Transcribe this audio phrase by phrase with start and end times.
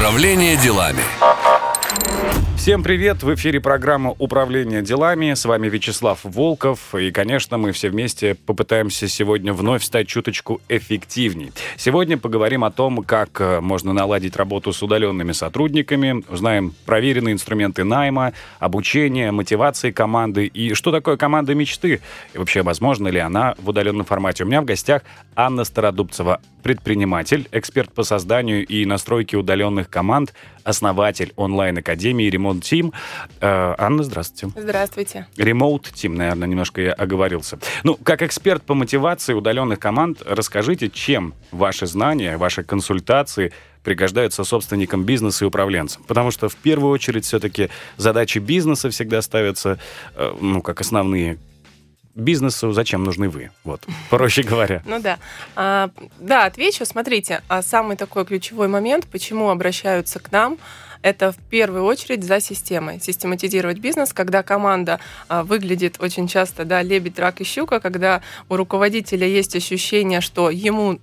[0.00, 1.04] Управление делами.
[2.60, 3.22] Всем привет!
[3.22, 5.32] В эфире программа «Управление делами».
[5.32, 6.94] С вами Вячеслав Волков.
[6.94, 11.52] И, конечно, мы все вместе попытаемся сегодня вновь стать чуточку эффективней.
[11.78, 16.22] Сегодня поговорим о том, как э, можно наладить работу с удаленными сотрудниками.
[16.28, 22.02] Узнаем проверенные инструменты найма, обучения, мотивации команды и что такое команда мечты.
[22.34, 24.44] И вообще, возможно ли она в удаленном формате.
[24.44, 25.00] У меня в гостях
[25.34, 32.92] Анна Стародубцева, предприниматель, эксперт по созданию и настройке удаленных команд, основатель онлайн-академии Remote Team.
[33.40, 34.60] Э, Анна, здравствуйте.
[34.60, 35.26] Здравствуйте.
[35.36, 37.58] Remote Team, наверное, немножко я оговорился.
[37.84, 45.04] Ну, как эксперт по мотивации удаленных команд, расскажите, чем ваши знания, ваши консультации пригождаются собственникам
[45.04, 46.02] бизнеса и управленцам.
[46.06, 49.78] Потому что в первую очередь все-таки задачи бизнеса всегда ставятся,
[50.14, 51.38] э, ну, как основные
[52.14, 53.50] бизнесу зачем нужны вы?
[53.64, 54.82] Вот, проще говоря.
[54.84, 55.18] Ну да.
[55.56, 56.84] А, да, отвечу.
[56.84, 60.58] Смотрите, а самый такой ключевой момент, почему обращаются к нам,
[61.02, 63.00] это в первую очередь за системой.
[63.00, 68.56] Систематизировать бизнес, когда команда а, выглядит очень часто, да, лебедь, рак и щука, когда у
[68.56, 70.98] руководителя есть ощущение, что ему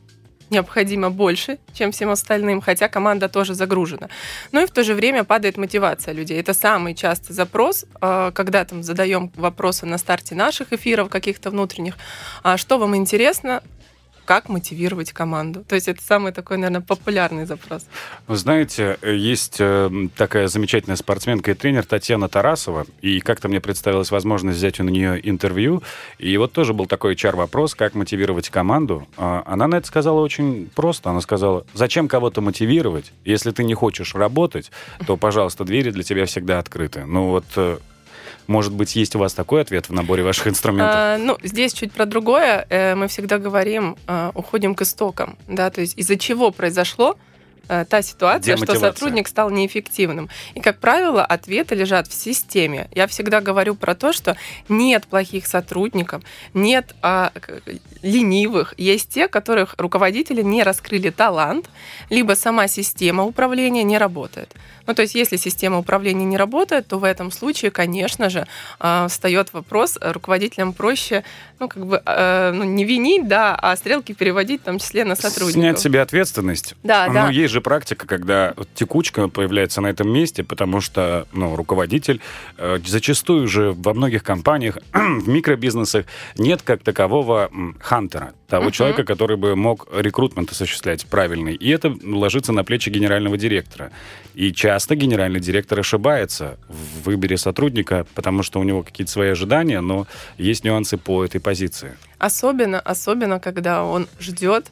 [0.50, 4.10] необходимо больше, чем всем остальным, хотя команда тоже загружена.
[4.52, 6.40] Ну и в то же время падает мотивация людей.
[6.40, 11.96] Это самый частый запрос, а, когда там задаем вопросы на старте наших эфиров каких-то внутренних.
[12.44, 13.62] А что вам интересно?
[14.28, 15.64] Как мотивировать команду.
[15.64, 17.86] То есть это самый такой, наверное, популярный запрос.
[18.28, 24.12] Вы знаете, есть э, такая замечательная спортсменка и тренер Татьяна Тарасова, и как-то мне представилась
[24.12, 25.82] возможность взять у нее интервью,
[26.20, 29.08] и вот тоже был такой чар-вопрос, как мотивировать команду.
[29.16, 31.10] А, она на это сказала очень просто.
[31.10, 33.14] Она сказала, зачем кого-то мотивировать?
[33.24, 34.72] Если ты не хочешь работать,
[35.06, 37.06] то, пожалуйста, двери для тебя всегда открыты.
[37.06, 37.78] Ну вот э,
[38.48, 40.96] может быть, есть у вас такой ответ в наборе ваших инструментов?
[40.96, 42.66] А, ну, здесь чуть про другое.
[42.70, 47.18] Э, мы всегда говорим, э, уходим к истокам, да, то есть из-за чего произошло
[47.68, 50.30] та ситуация, что сотрудник стал неэффективным.
[50.56, 52.88] И, как правило, ответы лежат в системе.
[52.94, 54.36] Я всегда говорю про то, что
[54.70, 56.24] нет плохих сотрудников,
[56.54, 57.32] нет а,
[58.02, 58.74] ленивых.
[58.78, 61.70] Есть те, которых руководители не раскрыли талант,
[62.10, 64.56] либо сама система управления не работает.
[64.88, 68.48] Ну, то есть, если система управления не работает, то в этом случае, конечно же,
[68.80, 71.24] а, встает вопрос, руководителям проще,
[71.60, 75.16] ну, как бы, э, ну, не винить, да, а стрелки переводить, в том числе на
[75.16, 75.62] сотрудников.
[75.62, 76.76] Снять себе ответственность.
[76.84, 77.30] Да, ну, да.
[77.30, 82.22] есть же же практика, когда текучка появляется на этом месте, потому что ну, руководитель
[82.58, 86.06] э, зачастую же во многих компаниях, в микробизнесах
[86.38, 88.72] нет как такового хантера, того uh-huh.
[88.72, 91.56] человека, который бы мог рекрутмент осуществлять правильный.
[91.56, 93.92] И это ложится на плечи генерального директора.
[94.36, 99.82] И часто генеральный директор ошибается в выборе сотрудника, потому что у него какие-то свои ожидания,
[99.82, 100.06] но
[100.38, 101.98] есть нюансы по этой позиции.
[102.20, 104.72] Особенно, особенно, когда он ждет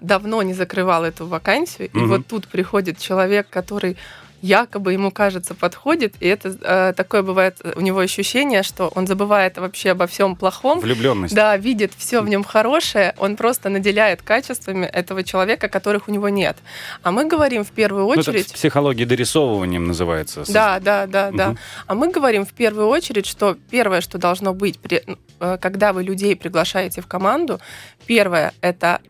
[0.00, 1.98] давно не закрывал эту вакансию, угу.
[1.98, 3.96] и вот тут приходит человек, который
[4.44, 9.56] якобы ему кажется подходит, и это э, такое бывает у него ощущение, что он забывает
[9.56, 10.80] вообще обо всем плохом.
[10.80, 11.34] Влюбленность.
[11.34, 16.28] Да, видит все в нем хорошее, он просто наделяет качествами этого человека, которых у него
[16.28, 16.58] нет.
[17.02, 18.26] А мы говорим в первую очередь...
[18.34, 20.44] Ну, это психология дорисовыванием называется.
[20.48, 21.36] Да, да, да, угу.
[21.38, 21.54] да.
[21.86, 25.02] А мы говорим в первую очередь, что первое, что должно быть, при,
[25.40, 27.60] э, когда вы людей приглашаете в команду,
[28.06, 29.00] первое это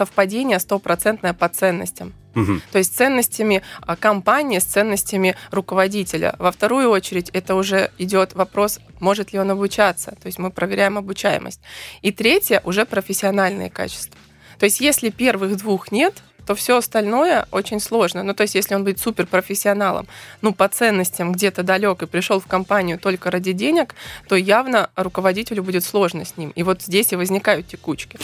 [0.00, 2.14] совпадение стопроцентное по ценностям.
[2.34, 2.60] Угу.
[2.72, 6.34] То есть ценностями а, компании с ценностями руководителя.
[6.38, 10.12] Во вторую очередь это уже идет вопрос, может ли он обучаться.
[10.22, 11.60] То есть мы проверяем обучаемость.
[12.00, 14.18] И третье уже профессиональные качества.
[14.58, 18.22] То есть если первых двух нет, то все остальное очень сложно.
[18.22, 20.08] Ну, то есть, если он будет суперпрофессионалом,
[20.42, 23.94] ну, по ценностям где-то далек и пришел в компанию только ради денег,
[24.28, 26.50] то явно руководителю будет сложно с ним.
[26.56, 28.18] И вот здесь и возникают текучки.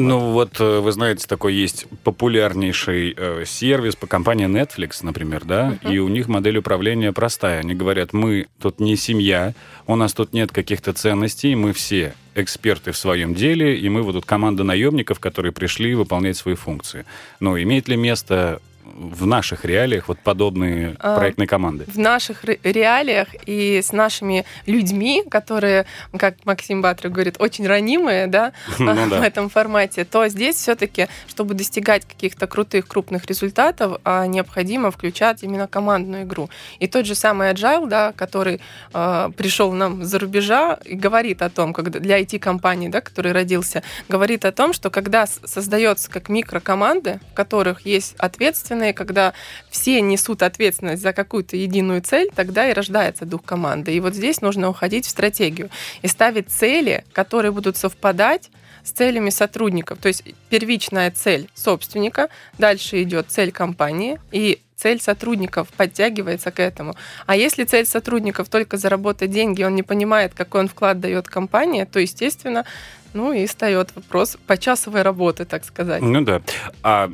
[0.00, 5.78] Ну вот, э, вы знаете, такой есть популярнейший э, сервис по компании Netflix, например, да,
[5.82, 5.92] uh-huh.
[5.92, 7.60] и у них модель управления простая.
[7.60, 9.52] Они говорят, мы тут не семья,
[9.86, 14.12] у нас тут нет каких-то ценностей, мы все эксперты в своем деле, и мы вот
[14.12, 17.04] тут команда наемников, которые пришли выполнять свои функции.
[17.38, 18.62] Но имеет ли место
[18.94, 21.84] в наших реалиях вот подобные а, проектные команды?
[21.86, 28.52] В наших реалиях и с нашими людьми, которые, как Максим Батры говорит, очень ранимые, да,
[28.78, 34.90] ну, в этом формате, то здесь все-таки, чтобы достигать каких-то крутых, крупных результатов, а, необходимо
[34.90, 36.50] включать именно командную игру.
[36.78, 38.60] И тот же самый Agile, да, который
[38.92, 43.82] э, пришел нам за рубежа и говорит о том, когда для IT-компаний, да, который родился,
[44.08, 49.32] говорит о том, что когда создается как микрокоманды, в которых есть ответственность, ответственные, когда
[49.70, 53.94] все несут ответственность за какую-то единую цель, тогда и рождается дух команды.
[53.94, 55.70] И вот здесь нужно уходить в стратегию
[56.02, 58.50] и ставить цели, которые будут совпадать
[58.84, 59.98] с целями сотрудников.
[59.98, 62.28] То есть первичная цель собственника,
[62.58, 66.94] дальше идет цель компании, и цель сотрудников подтягивается к этому.
[67.26, 71.84] А если цель сотрудников только заработать деньги, он не понимает, какой он вклад дает компания,
[71.84, 72.64] то, естественно,
[73.12, 76.02] ну и встает вопрос почасовой работы, так сказать.
[76.02, 76.42] Ну да.
[76.82, 77.10] А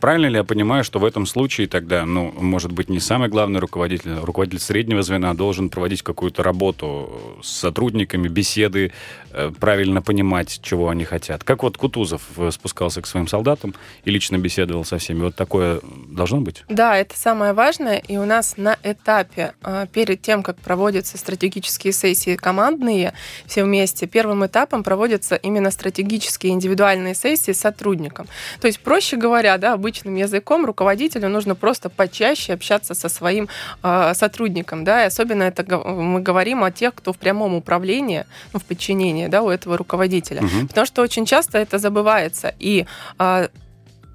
[0.00, 3.60] правильно ли я понимаю, что в этом случае тогда, ну, может быть, не самый главный
[3.60, 8.92] руководитель, а руководитель среднего звена должен проводить какую-то работу с сотрудниками, беседы,
[9.32, 11.44] э, правильно понимать, чего они хотят.
[11.44, 15.20] Как вот Кутузов э, спускался к своим солдатам и лично беседовал со всеми.
[15.22, 16.64] Вот такое должно быть?
[16.68, 17.98] Да, это самое важное.
[18.08, 23.14] И у нас на этапе, э, перед тем, как проводятся стратегические сессии командные,
[23.46, 28.26] все вместе, первым этапом проводятся проводятся именно стратегические индивидуальные сессии с сотрудником.
[28.60, 33.48] То есть, проще говоря, да, обычным языком руководителю нужно просто почаще общаться со своим
[33.82, 38.58] э, сотрудником, да, и особенно это мы говорим о тех, кто в прямом управлении, ну,
[38.58, 40.68] в подчинении, да, у этого руководителя, угу.
[40.68, 42.86] потому что очень часто это забывается и
[43.18, 43.48] э,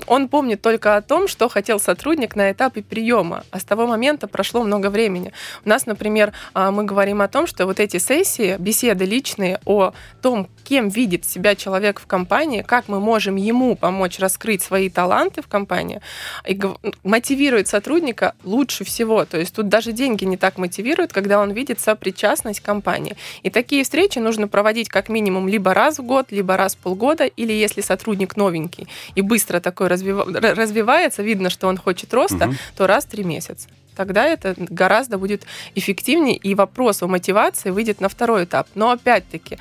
[0.08, 4.28] он помнит только о том, что хотел сотрудник на этапе приема, а с того момента
[4.28, 5.32] прошло много времени.
[5.64, 9.94] У нас, например, а, мы говорим о том, что вот эти сессии, беседы личные о
[10.22, 15.42] том, кем видит себя человек в компании, как мы можем ему помочь раскрыть свои таланты
[15.42, 16.02] в компании,
[16.48, 16.60] и
[17.04, 19.26] мотивирует сотрудника лучше всего.
[19.26, 23.16] То есть тут даже деньги не так мотивируют, когда он видит сопричастность компании.
[23.44, 27.26] И такие встречи нужно проводить как минимум либо раз в год, либо раз в полгода,
[27.26, 32.56] или если сотрудник новенький и быстро такой развивается, видно, что он хочет роста, угу.
[32.76, 38.02] то раз в три месяца тогда это гораздо будет эффективнее, и вопрос о мотивации выйдет
[38.02, 38.68] на второй этап.
[38.76, 39.58] Но опять-таки,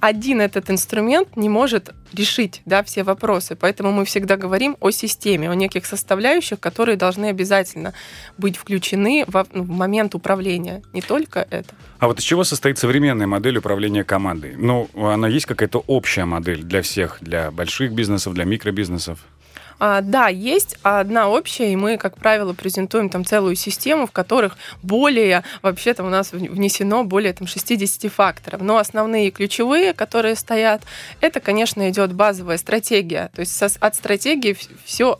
[0.00, 3.56] один этот инструмент не может решить да, все вопросы.
[3.56, 7.94] Поэтому мы всегда говорим о системе, о неких составляющих, которые должны обязательно
[8.36, 10.82] быть включены в, ну, в момент управления.
[10.92, 11.74] Не только это.
[11.98, 14.54] А вот из чего состоит современная модель управления командой?
[14.56, 19.18] Ну, она есть какая-то общая модель для всех, для больших бизнесов, для микробизнесов?
[19.78, 24.56] А, да, есть одна общая, и мы, как правило, презентуем там целую систему, в которых
[24.82, 28.60] более, вообще-то у нас внесено более там 60 факторов.
[28.62, 30.82] Но основные ключевые, которые стоят,
[31.20, 33.30] это, конечно, идет базовая стратегия.
[33.34, 35.18] То есть от стратегии все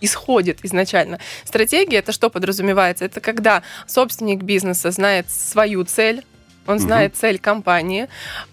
[0.00, 1.18] исходит изначально.
[1.44, 3.04] Стратегия это что подразумевается?
[3.04, 6.24] Это когда собственник бизнеса знает свою цель,
[6.66, 7.20] он знает угу.
[7.20, 8.08] цель компании.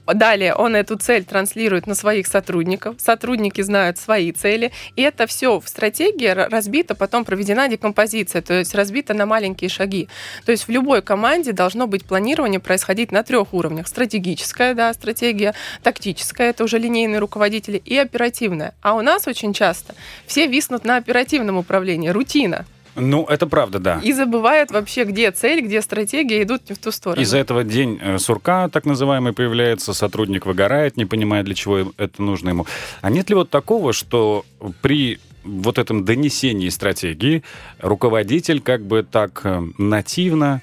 [0.06, 2.96] Далее он эту цель транслирует на своих сотрудников.
[3.00, 4.72] Сотрудники знают свои цели.
[4.96, 10.10] И это все в стратегии разбито, потом проведена декомпозиция, то есть разбито на маленькие шаги.
[10.46, 13.88] То есть в любой команде должно быть планирование происходить на трех уровнях.
[13.88, 18.74] Стратегическая, да, стратегия, тактическая, это уже линейные руководители, и оперативная.
[18.82, 19.96] А у нас очень часто
[20.28, 22.66] все виснут на оперативном управлении, рутина.
[22.96, 24.00] Ну, это правда, да.
[24.04, 27.22] И забывают вообще, где цель, где стратегия, идут не в ту сторону.
[27.22, 32.22] Из-за этого день э, сурка, так называемый, появляется, сотрудник выгорает, не понимая, для чего это
[32.22, 32.68] нужно ему.
[33.02, 34.46] А нет ли вот такого, что
[34.82, 37.44] при вот этом донесении стратегии
[37.80, 40.62] руководитель как бы так э, нативно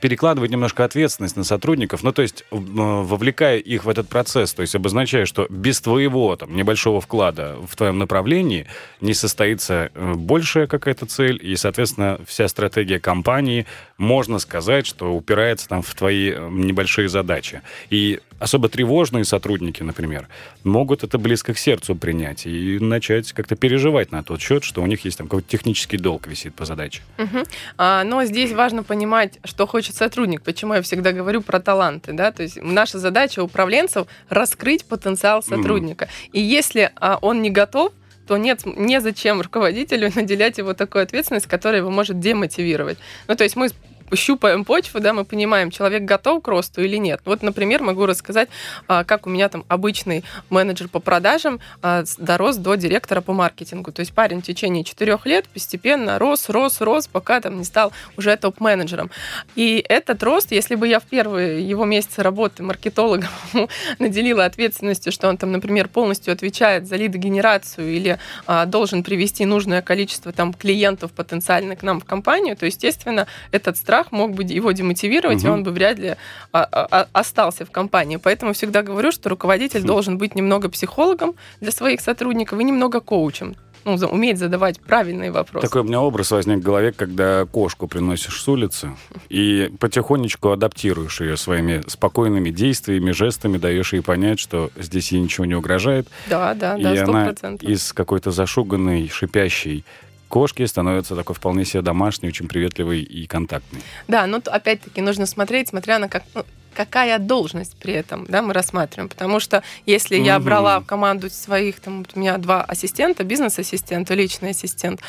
[0.00, 4.74] перекладывать немножко ответственность на сотрудников, ну, то есть вовлекая их в этот процесс, то есть
[4.74, 8.66] обозначая, что без твоего там небольшого вклада в твоем направлении
[9.00, 13.66] не состоится э, большая какая-то цель, и, соответственно, вся стратегия компании,
[13.98, 17.62] можно сказать, что упирается там в твои э, небольшие задачи.
[17.90, 20.28] И особо тревожные сотрудники, например,
[20.64, 24.86] могут это близко к сердцу принять и начать как-то переживать на тот счет, что у
[24.86, 27.02] них есть там какой-то технический долг висит по задаче.
[27.18, 27.44] Угу.
[27.78, 30.42] А, но здесь важно понимать, что хочет сотрудник.
[30.42, 32.32] Почему я всегда говорю про таланты, да?
[32.32, 36.04] То есть наша задача управленцев раскрыть потенциал сотрудника.
[36.04, 36.10] Угу.
[36.32, 37.92] И если а, он не готов,
[38.26, 42.98] то нет, незачем руководителю наделять его такой ответственность, которая его может демотивировать.
[43.28, 43.68] Ну, то есть мы
[44.14, 47.20] щупаем почву, да, мы понимаем, человек готов к росту или нет.
[47.24, 48.48] Вот, например, могу рассказать,
[48.88, 53.92] а, как у меня там обычный менеджер по продажам а, дорос до директора по маркетингу.
[53.92, 57.92] То есть парень в течение четырех лет постепенно рос, рос, рос, пока там не стал
[58.16, 59.10] уже топ-менеджером.
[59.54, 63.28] И этот рост, если бы я в первые его месяцы работы маркетологом
[63.98, 69.82] наделила ответственностью, что он там, например, полностью отвечает за лидогенерацию или а, должен привести нужное
[69.82, 74.42] количество там клиентов потенциально к нам в компанию, то, естественно, этот страх страх мог бы
[74.42, 75.46] его демотивировать, угу.
[75.46, 76.16] и он бы вряд ли
[76.52, 78.16] а, а, а, остался в компании.
[78.16, 79.86] Поэтому всегда говорю, что руководитель хм.
[79.86, 85.64] должен быть немного психологом для своих сотрудников и немного коучем ну, уметь задавать правильные вопросы.
[85.64, 88.90] Такой у меня образ возник в голове, когда кошку приносишь с улицы
[89.28, 95.44] и потихонечку адаптируешь ее своими спокойными действиями, жестами, даешь ей понять, что здесь ей ничего
[95.46, 96.08] не угрожает.
[96.28, 97.08] Да, да, и да, 100%.
[97.08, 99.84] она из какой-то зашуганной, шипящей
[100.28, 103.82] кошки становятся такой вполне себе домашней, очень приветливой и контактной.
[104.08, 106.24] Да, но опять-таки нужно смотреть, смотря на как...
[106.34, 106.44] Ну,
[106.76, 109.08] какая должность при этом, да, мы рассматриваем.
[109.08, 114.14] Потому что если я брала в команду своих, там, у меня два ассистента, бизнес-ассистент и
[114.14, 115.00] личный ассистент,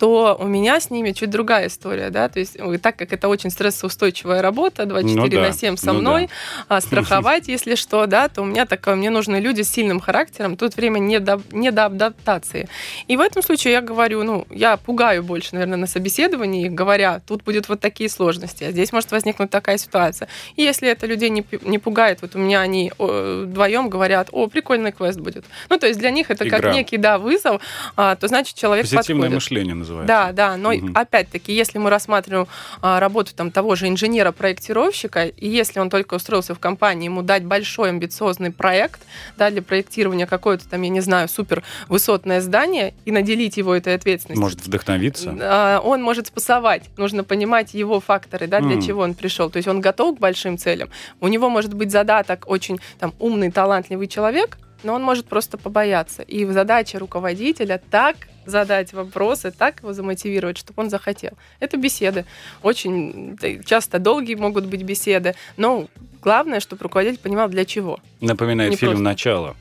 [0.00, 3.50] то у меня с ними чуть другая история, да, то есть так как это очень
[3.50, 5.48] стрессоустойчивая работа, 24 ну, да.
[5.48, 6.30] на 7 со ну, мной,
[6.68, 6.76] да.
[6.76, 10.56] а, страховать, если что, да, то у меня такое, мне нужны люди с сильным характером,
[10.56, 12.66] тут время не до, не до адаптации.
[13.08, 17.44] И в этом случае я говорю, ну, я пугаю больше, наверное, на собеседовании, говоря, тут
[17.44, 20.28] будут вот такие сложности, а здесь может возникнуть такая ситуация.
[20.56, 24.92] И если это людей не, не пугает, вот у меня они вдвоем говорят, о, прикольный
[24.92, 25.44] квест будет.
[25.68, 26.58] Ну, то есть для них это Игра.
[26.58, 27.62] как некий, да, вызов,
[27.96, 29.34] а, то значит человек Позитивное подходит.
[29.34, 30.32] мышление называется называется.
[30.32, 30.90] Да, да, но угу.
[30.94, 32.46] опять-таки, если мы рассматриваем
[32.80, 37.44] а, работу там того же инженера-проектировщика, и если он только устроился в компании, ему дать
[37.44, 39.00] большой амбициозный проект,
[39.36, 43.94] да, для проектирования какое-то там, я не знаю, супер высотное здание и наделить его этой
[43.94, 44.42] ответственностью.
[44.42, 45.36] Может вдохновиться?
[45.40, 46.84] А, он может спасовать.
[46.96, 48.86] Нужно понимать его факторы, да, для mm.
[48.86, 49.50] чего он пришел.
[49.50, 50.79] То есть он готов к большим целям.
[51.20, 56.22] У него может быть задаток очень там умный, талантливый человек, но он может просто побояться.
[56.22, 61.32] И задача руководителя так задать вопросы, так его замотивировать, чтобы он захотел.
[61.60, 62.24] Это беседы.
[62.62, 65.86] Очень часто долгие могут быть беседы, но
[66.22, 67.98] главное, чтобы руководитель понимал, для чего.
[68.20, 69.04] Напоминает Не фильм просто...
[69.04, 69.56] «Начало».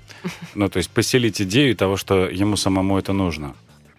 [0.54, 3.56] Ну, то есть поселить идею того, что ему самому это нужно.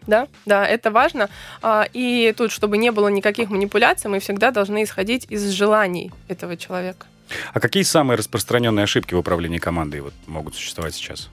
[0.07, 1.29] Да, да, это важно.
[1.63, 6.57] А, и тут, чтобы не было никаких манипуляций, мы всегда должны исходить из желаний этого
[6.57, 7.07] человека.
[7.53, 11.29] А какие самые распространенные ошибки в управлении командой вот, могут существовать сейчас?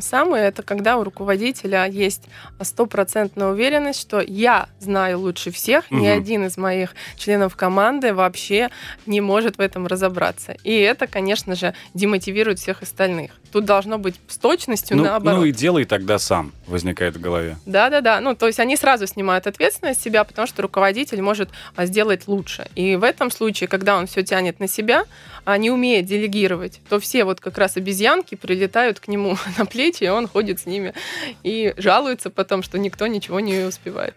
[0.00, 2.22] Самые это когда у руководителя есть
[2.60, 6.00] стопроцентная уверенность, что я знаю лучше всех, угу.
[6.00, 8.70] ни один из моих членов команды вообще
[9.06, 10.56] не может в этом разобраться.
[10.64, 13.32] И это, конечно же, демотивирует всех остальных.
[13.52, 15.40] Тут должно быть с точностью ну, наоборот.
[15.40, 17.58] Ну и делай тогда сам, возникает в голове.
[17.66, 18.20] Да-да-да.
[18.20, 22.26] Ну, то есть они сразу снимают ответственность с себя, потому что руководитель может а, сделать
[22.26, 22.68] лучше.
[22.74, 25.04] И в этом случае, когда он все тянет на себя,
[25.44, 30.04] а не умеет делегировать, то все вот как раз обезьянки прилетают к нему на плечи,
[30.04, 30.94] и он ходит с ними
[31.42, 34.14] и жалуется потом, что никто ничего не успевает.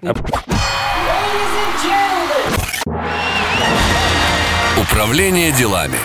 [4.77, 5.97] Управление делами.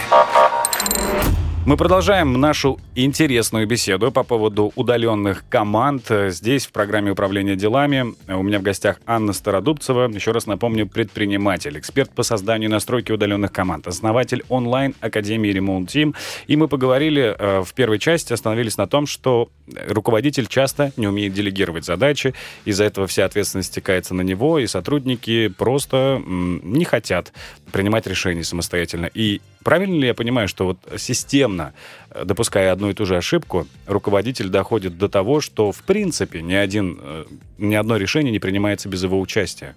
[1.66, 6.10] Мы продолжаем нашу интересную беседу по поводу удаленных команд.
[6.28, 10.08] Здесь, в программе управления делами, у меня в гостях Анна Стародубцева.
[10.08, 16.16] Еще раз напомню, предприниматель, эксперт по созданию и настройке удаленных команд, основатель онлайн-академии Remote Team.
[16.46, 19.50] И мы поговорили э, в первой части, остановились на том, что
[19.86, 25.48] руководитель часто не умеет делегировать задачи, из-за этого вся ответственность стекается на него, и сотрудники
[25.48, 27.34] просто не хотят
[27.70, 29.10] принимать решения самостоятельно.
[29.12, 31.72] И правильно ли я понимаю, что вот системно,
[32.10, 36.54] э, допуская одну и ту же ошибку, руководитель доходит до того, что в принципе ни,
[36.54, 37.24] один, э,
[37.58, 39.74] ни одно решение не принимается без его участия?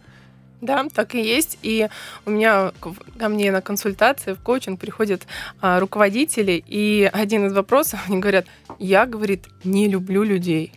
[0.64, 1.60] Да, так и есть.
[1.62, 1.90] И
[2.26, 2.72] у меня
[3.20, 5.28] ко мне на консультации, в коучинг приходят
[5.60, 8.46] а, руководители, и один из вопросов, они говорят,
[8.80, 10.72] я, говорит, не люблю людей.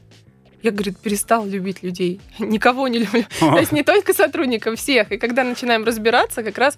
[0.62, 2.20] Я, говорит, перестал любить людей.
[2.38, 3.24] Никого не люблю.
[3.40, 5.12] То есть не только сотрудников, всех.
[5.12, 6.76] И когда начинаем разбираться, как раз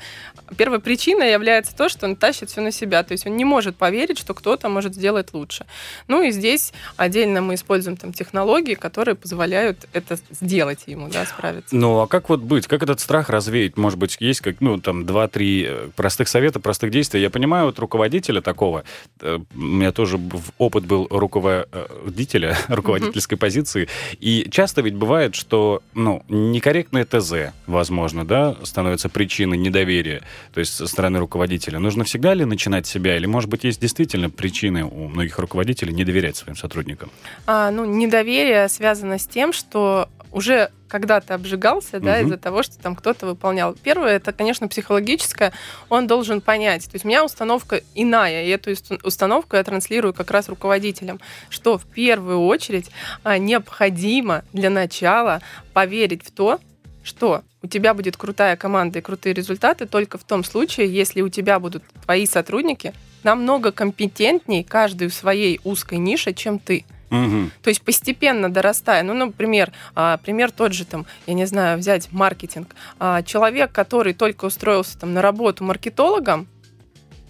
[0.57, 3.03] первая причина является то, что он тащит все на себя.
[3.03, 5.67] То есть он не может поверить, что кто-то может сделать лучше.
[6.07, 11.75] Ну и здесь отдельно мы используем там технологии, которые позволяют это сделать ему, да, справиться.
[11.75, 12.67] Ну а как вот быть?
[12.67, 13.77] Как этот страх развеять?
[13.77, 17.21] Может быть, есть как, ну, там, два-три э, простых совета, простых действий.
[17.21, 18.85] Я понимаю, вот руководителя такого,
[19.21, 20.19] э, у меня тоже
[20.59, 23.89] опыт был руководителя, руководительской позиции, позиции.
[24.21, 30.75] И часто ведь бывает, что ну, некорректное ТЗ, возможно, да, становится причиной недоверия, то есть
[30.75, 31.79] со стороны руководителя.
[31.79, 36.05] Нужно всегда ли начинать себя, или, может быть, есть действительно причины у многих руководителей не
[36.05, 37.11] доверять своим сотрудникам?
[37.47, 42.27] А, ну, недоверие связано с тем, что уже когда-то обжигался, да, угу.
[42.27, 43.75] из-за того, что там кто-то выполнял.
[43.75, 45.53] Первое, это, конечно, психологическое.
[45.89, 46.85] Он должен понять.
[46.85, 48.71] То есть у меня установка иная, и эту
[49.03, 51.21] установку я транслирую как раз руководителям,
[51.51, 52.91] что в первую очередь
[53.23, 55.41] а, необходимо для начала
[55.73, 56.59] поверить в то,
[57.03, 61.29] что у тебя будет крутая команда и крутые результаты только в том случае, если у
[61.29, 62.93] тебя будут твои сотрудники
[63.23, 66.85] намного компетентнее, каждый в своей узкой нише, чем ты.
[67.11, 67.51] Угу.
[67.63, 69.03] То есть постепенно дорастая.
[69.03, 72.75] Ну, например, а, пример тот же, там, я не знаю, взять маркетинг.
[72.99, 76.47] А, человек, который только устроился там, на работу маркетологом,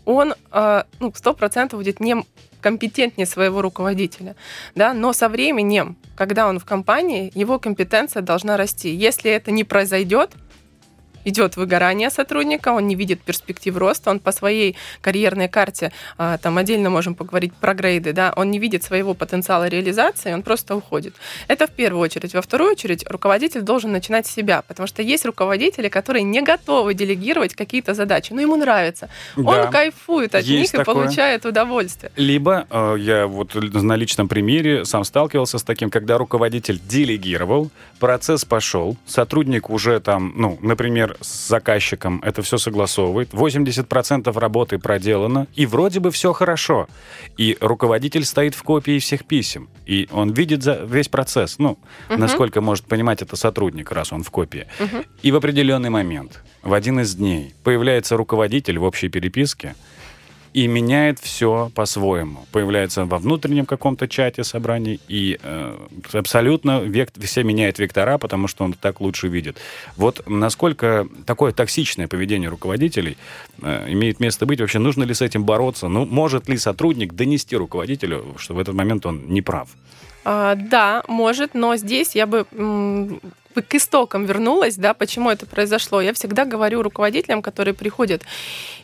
[0.04, 2.16] он а, ну, 100% будет не
[2.60, 4.34] компетентнее своего руководителя.
[4.74, 4.92] Да?
[4.94, 8.92] Но со временем, когда он в компании, его компетенция должна расти.
[8.94, 10.32] Если это не произойдет,
[11.24, 16.58] идет выгорание сотрудника, он не видит перспектив роста, он по своей карьерной карте, а, там
[16.58, 21.14] отдельно можем поговорить про грейды, да, он не видит своего потенциала реализации, он просто уходит.
[21.48, 22.34] Это в первую очередь.
[22.34, 26.94] Во вторую очередь, руководитель должен начинать с себя, потому что есть руководители, которые не готовы
[26.94, 29.08] делегировать какие-то задачи, но ему нравится.
[29.36, 29.42] Да.
[29.42, 30.82] Он кайфует от них такое.
[30.82, 32.12] и получает удовольствие.
[32.16, 38.44] Либо э, я вот на личном примере сам сталкивался с таким, когда руководитель делегировал, процесс
[38.44, 45.66] пошел, сотрудник уже там, ну, например, с заказчиком это все согласовывает, 80% работы проделано, и
[45.66, 46.88] вроде бы все хорошо.
[47.36, 52.18] И руководитель стоит в копии всех писем, и он видит за весь процесс, ну, угу.
[52.18, 54.66] насколько может понимать это сотрудник, раз он в копии.
[54.80, 55.04] Угу.
[55.22, 59.74] И в определенный момент, в один из дней, появляется руководитель в общей переписке,
[60.54, 62.46] и меняет все по-своему.
[62.52, 65.76] Появляется во внутреннем каком-то чате собраний, и э,
[66.12, 69.58] абсолютно век, все меняет вектора, потому что он так лучше видит.
[69.96, 73.16] Вот насколько такое токсичное поведение руководителей
[73.62, 75.88] э, имеет место быть, вообще нужно ли с этим бороться?
[75.88, 79.68] Ну, может ли сотрудник донести руководителю, что в этот момент он не прав?
[80.24, 82.46] А, да, может, но здесь я бы
[83.62, 86.00] к истокам вернулась, да, почему это произошло.
[86.00, 88.22] Я всегда говорю руководителям, которые приходят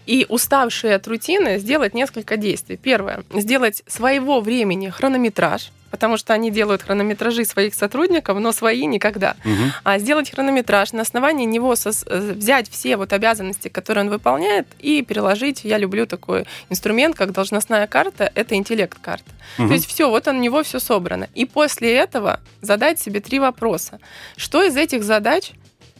[0.06, 2.76] и уставшие от рутины, сделать несколько действий.
[2.76, 9.36] Первое, сделать своего времени хронометраж, потому что они делают хронометражи своих сотрудников, но свои никогда.
[9.44, 9.70] Угу.
[9.84, 15.02] А сделать хронометраж, на основании него э, взять все вот обязанности, которые он выполняет, и
[15.02, 15.62] переложить.
[15.62, 19.30] Я люблю такой инструмент, как должностная карта, это интеллект-карта.
[19.56, 19.68] Угу.
[19.68, 21.28] То есть все, вот у него все собрано.
[21.32, 24.00] И после этого задать себе три вопроса.
[24.36, 25.52] Что из этих задач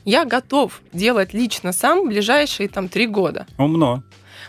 [0.04, 3.46] я готов делать лично сам в ближайшие там три года?
[3.58, 4.02] Умно.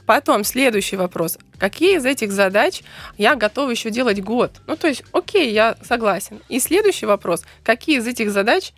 [0.05, 1.37] Потом следующий вопрос.
[1.57, 2.81] Какие из этих задач
[3.17, 4.51] я готов еще делать год?
[4.67, 6.41] Ну, то есть, окей, я согласен.
[6.49, 7.43] И следующий вопрос.
[7.63, 8.73] Какие из этих задач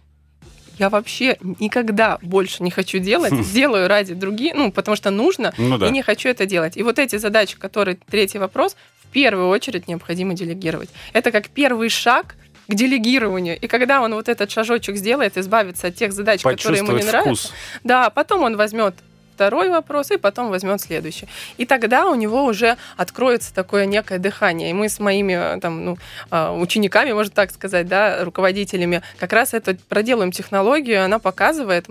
[0.80, 5.78] я вообще никогда больше не хочу делать, сделаю ради других, ну, потому что нужно, ну,
[5.78, 5.88] да.
[5.88, 6.78] и не хочу это делать.
[6.78, 10.90] И вот эти задачи, которые, третий вопрос, в первую очередь необходимо делегировать.
[11.14, 12.36] Это как первый шаг
[12.68, 13.58] к делегированию.
[13.58, 17.12] И когда он вот этот шажочек сделает, избавится от тех задач, которые ему не вкус.
[17.12, 17.50] нравятся,
[17.84, 18.94] да, потом он возьмет
[19.38, 21.28] второй вопрос, и потом возьмет следующий.
[21.58, 24.72] И тогда у него уже откроется такое некое дыхание.
[24.72, 25.98] И мы с моими там, ну,
[26.32, 31.86] а, учениками, можно так сказать, да, руководителями, как раз это проделаем технологию, она показывает,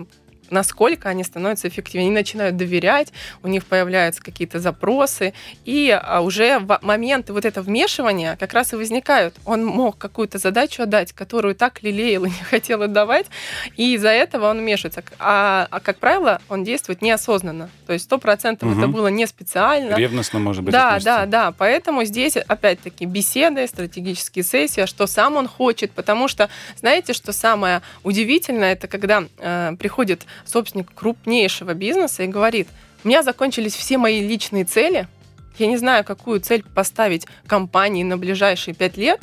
[0.49, 2.07] насколько они становятся эффективнее.
[2.07, 3.11] Они начинают доверять,
[3.43, 5.33] у них появляются какие-то запросы,
[5.65, 9.35] и а, уже в моменты вот этого вмешивания как раз и возникают.
[9.45, 13.27] Он мог какую-то задачу отдать, которую так лелеял и не хотел отдавать,
[13.75, 15.03] и из-за этого он вмешивается.
[15.19, 17.69] А, а как правило, он действует неосознанно.
[17.85, 18.79] То есть сто процентов угу.
[18.79, 19.95] это было не специально.
[19.95, 21.11] Ревностно, может быть, Да, относится.
[21.11, 21.53] да, да.
[21.57, 27.31] Поэтому здесь, опять-таки, беседы, стратегические сессии, а что сам он хочет, потому что, знаете, что
[27.31, 32.67] самое удивительное, это когда э, приходит собственник крупнейшего бизнеса и говорит,
[33.03, 35.07] у меня закончились все мои личные цели,
[35.57, 39.19] я не знаю, какую цель поставить компании на ближайшие пять лет,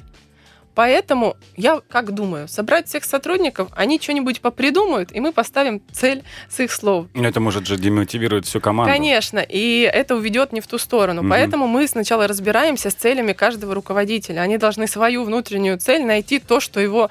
[0.75, 6.59] Поэтому я как думаю, собрать всех сотрудников, они что-нибудь попридумают, и мы поставим цель с
[6.61, 7.07] их слов.
[7.15, 8.93] Но это может же демотивировать всю команду.
[8.93, 11.23] Конечно, и это уведет не в ту сторону.
[11.23, 11.31] Угу.
[11.31, 14.41] Поэтому мы сначала разбираемся с целями каждого руководителя.
[14.41, 17.11] Они должны свою внутреннюю цель найти то, что его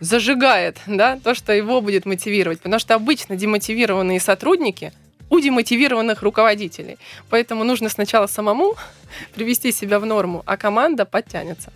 [0.00, 2.60] зажигает, да, то, что его будет мотивировать.
[2.60, 4.92] Потому что обычно демотивированные сотрудники
[5.30, 6.98] у демотивированных руководителей.
[7.30, 8.74] Поэтому нужно сначала самому
[9.34, 11.72] привести себя в норму, а команда подтянется.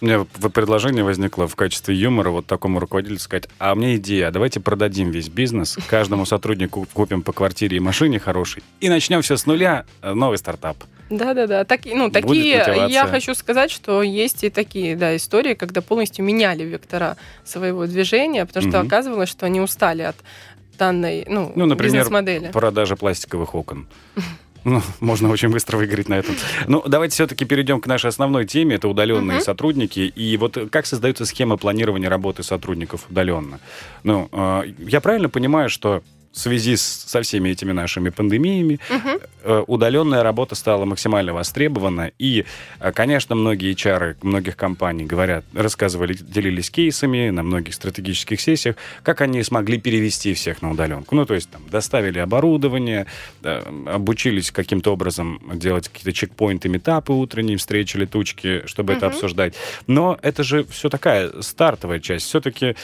[0.00, 4.30] У меня предложение возникло в качестве юмора вот такому руководителю сказать, а мне идея, а
[4.30, 9.36] давайте продадим весь бизнес, каждому сотруднику купим по квартире и машине хорошей, и начнем все
[9.36, 10.76] с нуля, э, новый стартап.
[11.10, 11.64] Да-да-да.
[11.64, 16.62] Так, ну, такие, я хочу сказать, что есть и такие да, истории, когда полностью меняли
[16.62, 18.86] вектора своего движения, потому что угу.
[18.86, 20.16] оказывалось, что они устали от
[20.78, 22.50] данной ну, ну например, бизнес-модели.
[22.52, 23.86] продажа пластиковых окон.
[24.62, 26.34] Ну, можно очень быстро выиграть на этом.
[26.66, 28.76] Ну, давайте все-таки перейдем к нашей основной теме.
[28.76, 29.42] Это удаленные uh-huh.
[29.42, 30.00] сотрудники.
[30.00, 33.58] И вот как создается схема планирования работы сотрудников удаленно?
[34.02, 39.64] Ну, э, я правильно понимаю, что в связи с, со всеми этими нашими пандемиями угу.
[39.66, 42.12] удаленная работа стала максимально востребована.
[42.18, 42.44] И,
[42.78, 49.20] э, конечно, многие HR многих компаний говорят, рассказывали, делились кейсами на многих стратегических сессиях, как
[49.20, 51.14] они смогли перевести всех на удаленку.
[51.16, 53.06] Ну, то есть там доставили оборудование,
[53.42, 58.98] обучились каким-то образом делать какие-то чекпоинты, метапы, утренние встречи, летучки, чтобы угу.
[58.98, 59.54] это обсуждать.
[59.88, 62.26] Но это же все такая стартовая часть.
[62.26, 62.76] Все-таки,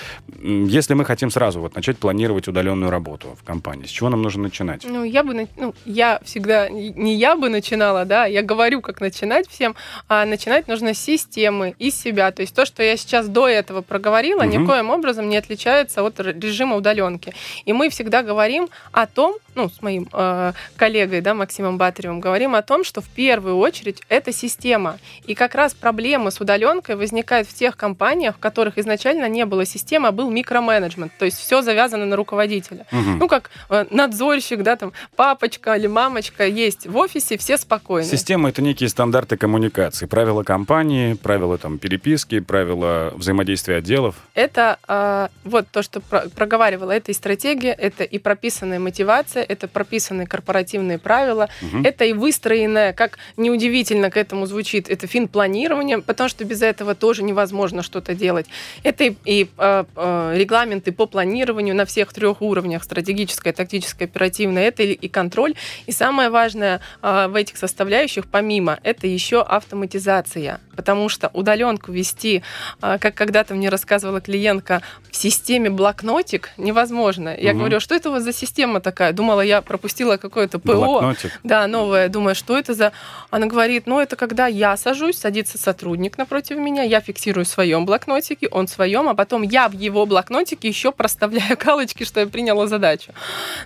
[0.43, 3.87] если мы хотим сразу вот начать планировать удаленную работу, в компании?
[3.87, 4.85] С чего нам нужно начинать?
[4.85, 9.49] Ну, я бы, ну, я всегда, не я бы начинала, да, я говорю, как начинать
[9.49, 9.77] всем,
[10.09, 12.31] а начинать нужно с системы, из себя.
[12.33, 14.59] То есть то, что я сейчас до этого проговорила, угу.
[14.59, 17.35] никоим образом не отличается от режима удаленки.
[17.65, 22.55] И мы всегда говорим о том, ну, с моим э, коллегой, да, Максимом Батаревым, говорим
[22.55, 24.99] о том, что в первую очередь это система.
[25.27, 29.65] И как раз проблемы с удаленкой возникают в тех компаниях, в которых изначально не было
[29.65, 31.13] системы, а был микроменеджмент.
[31.19, 32.87] То есть все завязано на руководителя.
[32.93, 33.11] Угу.
[33.19, 38.09] Ну, как э, надзорщик, да, там, папочка или мамочка есть в офисе, все спокойны.
[38.09, 44.17] Система— это некие стандарты коммуникации, правила компании, правила там переписки, правила взаимодействия отделов.
[44.35, 49.69] Это э, вот то, что про проговаривала, это и стратегия, это и прописанная мотивация, это
[49.69, 51.83] прописанные корпоративные правила, угу.
[51.83, 57.23] это и выстроенное, как неудивительно к этому звучит, это финпланирование, потому что без этого тоже
[57.23, 58.47] невозможно что-то делать.
[58.85, 62.85] Это и, и э, э, регламенты по планированию на всех трех уровнях,
[63.17, 65.55] стратегическое, тактическое, оперативное, это и, контроль.
[65.87, 72.43] И самое важное э, в этих составляющих, помимо, это еще автоматизация, потому что удаленку вести,
[72.83, 77.35] э, как когда-то мне рассказывала клиентка, в системе блокнотик невозможно.
[77.37, 77.61] Я угу.
[77.61, 79.13] говорю, «А что это у вас за система такая?
[79.13, 80.75] Думала, думала, я пропустила какое-то ПО.
[80.75, 81.41] Блокнотик.
[81.43, 82.09] Да, новое.
[82.09, 82.93] Думаю, что это за...
[83.31, 87.85] Она говорит, ну, это когда я сажусь, садится сотрудник напротив меня, я фиксирую в своем
[87.87, 92.27] блокнотике, он в своем, а потом я в его блокнотике еще проставляю галочки, что я
[92.27, 93.06] приняла задачу.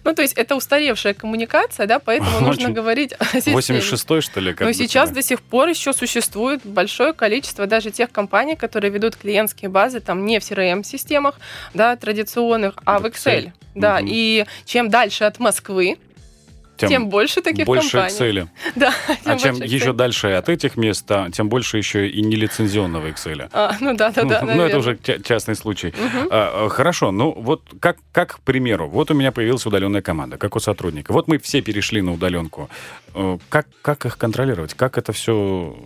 [0.04, 2.46] Ну, то есть это устаревшая коммуникация, да, поэтому Очень...
[2.46, 4.54] нужно говорить о 86-й, что ли?
[4.58, 9.68] Но сейчас до сих пор еще существует большое количество даже тех компаний, которые ведут клиентские
[9.68, 11.36] базы там не в CRM-системах,
[11.74, 13.44] да, традиционных, а в Excel.
[13.44, 13.52] Excel.
[13.74, 14.06] Да, угу.
[14.08, 15.98] и чем дальше от Москвы,
[16.80, 18.16] тем, тем больше таких больше компаний.
[18.18, 18.48] Excel.
[18.76, 23.48] Да, а чем еще дальше от этих мест, тем больше еще и нелицензионного Excel.
[23.52, 24.42] А, ну да, да, да.
[24.42, 25.88] Ну, это уже частный случай.
[25.88, 26.28] Угу.
[26.30, 30.56] А, хорошо, ну вот как, как, к примеру, вот у меня появилась удаленная команда, как
[30.56, 31.12] у сотрудника.
[31.12, 32.70] Вот мы все перешли на удаленку.
[33.14, 34.74] Э, как, как их контролировать?
[34.74, 35.76] Как это все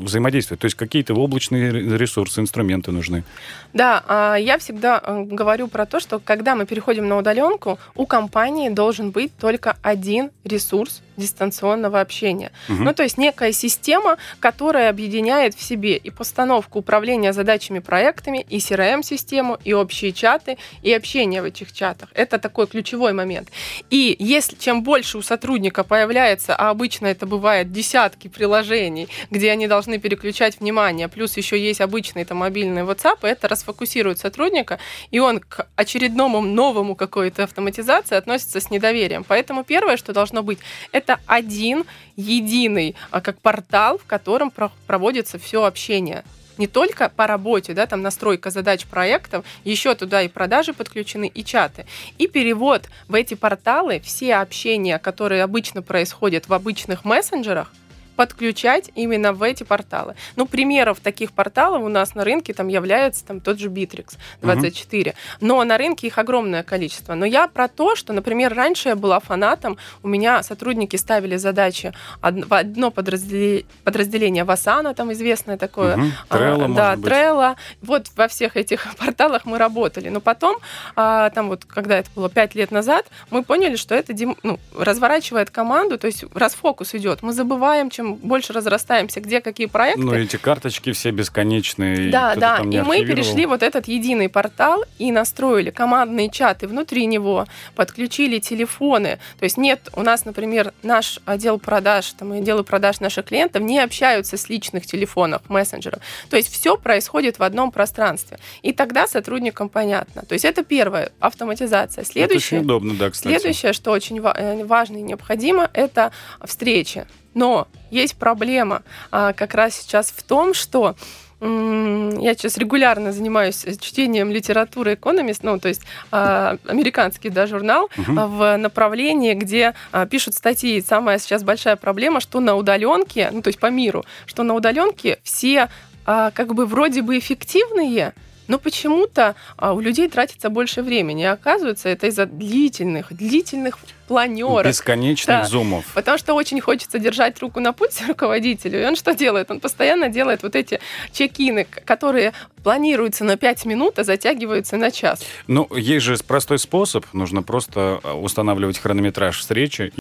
[0.00, 0.60] взаимодействовать?
[0.60, 3.24] То есть какие-то облачные ресурсы, инструменты нужны?
[3.72, 8.06] Да, а, я всегда э, говорю про то, что когда мы переходим на удаленку, у
[8.06, 12.50] компании должен быть только один ресурс дистанционного общения.
[12.68, 12.82] Угу.
[12.82, 18.58] Ну, то есть некая система, которая объединяет в себе и постановку управления задачами, проектами, и
[18.58, 22.08] CRM-систему, и общие чаты, и общение в этих чатах.
[22.14, 23.48] Это такой ключевой момент.
[23.90, 29.66] И если чем больше у сотрудника появляется, а обычно это бывает десятки приложений, где они
[29.66, 34.78] должны переключать внимание, плюс еще есть обычный там мобильный WhatsApp, это расфокусирует сотрудника,
[35.10, 39.24] и он к очередному новому какой-то автоматизации относится с недоверием.
[39.24, 40.58] Поэтому первое, что должно быть,
[40.92, 41.84] это один
[42.16, 44.52] единый, а, как портал, в котором
[44.86, 46.24] проводится все общение
[46.60, 51.42] не только по работе, да, там настройка задач проектов, еще туда и продажи подключены, и
[51.42, 51.86] чаты.
[52.18, 57.72] И перевод в эти порталы, все общения, которые обычно происходят в обычных мессенджерах,
[58.20, 60.14] подключать именно в эти порталы.
[60.36, 65.12] Ну, примеров таких порталов у нас на рынке там является там тот же Bittrex 24.
[65.12, 65.16] Угу.
[65.40, 67.14] Но на рынке их огромное количество.
[67.14, 71.94] Но я про то, что, например, раньше я была фанатом, у меня сотрудники ставили задачи
[72.20, 75.96] в одно подразделение, подразделение Васана, там известное такое.
[75.96, 76.06] Угу.
[76.28, 77.56] Trello, а, да, Trello.
[77.80, 80.10] Вот во всех этих порталах мы работали.
[80.10, 80.58] Но потом,
[80.94, 85.48] а, там вот, когда это было 5 лет назад, мы поняли, что это ну, разворачивает
[85.48, 87.22] команду, то есть расфокус идет.
[87.22, 90.02] Мы забываем, чем больше разрастаемся, где какие проекты.
[90.02, 92.10] Ну, эти карточки все бесконечные.
[92.10, 92.58] Да, да.
[92.58, 99.18] И мы перешли вот этот единый портал и настроили командные чаты внутри него, подключили телефоны.
[99.38, 103.78] То есть нет, у нас, например, наш отдел продаж, там, отделы продаж наших клиентов не
[103.78, 106.00] общаются с личных телефонов, мессенджеров.
[106.28, 108.38] То есть все происходит в одном пространстве.
[108.62, 110.22] И тогда сотрудникам понятно.
[110.22, 112.04] То есть это первое, автоматизация.
[112.04, 113.38] Следующее, это очень удобно, да, кстати.
[113.38, 116.12] Следующее, что очень э, важно и необходимо, это
[116.44, 117.06] встречи.
[117.34, 120.96] Но есть проблема а, как раз сейчас в том, что
[121.42, 128.12] я сейчас регулярно занимаюсь чтением литературы Economist, ну, то есть э, американский да, журнал, угу.
[128.12, 130.82] в направлении, где э, пишут статьи.
[130.82, 135.18] самая сейчас большая проблема, что на удаленке, ну, то есть по миру, что на удаленке
[135.22, 135.70] все
[136.06, 138.12] э, как бы вроде бы эффективные,
[138.50, 141.22] но почему-то а, у людей тратится больше времени.
[141.22, 144.66] И оказывается, это из-за длительных, длительных планеров.
[144.66, 145.44] Бесконечных да.
[145.44, 145.84] зумов.
[145.94, 148.82] Потому что очень хочется держать руку на пульсе руководителю.
[148.82, 149.52] И он что делает?
[149.52, 150.80] Он постоянно делает вот эти
[151.12, 152.32] чекины, которые
[152.64, 155.22] планируются на 5 минут, а затягиваются на час.
[155.46, 157.06] Ну, есть же простой способ.
[157.12, 159.92] Нужно просто а, устанавливать хронометраж встречи.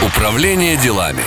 [0.00, 1.24] Управление делами.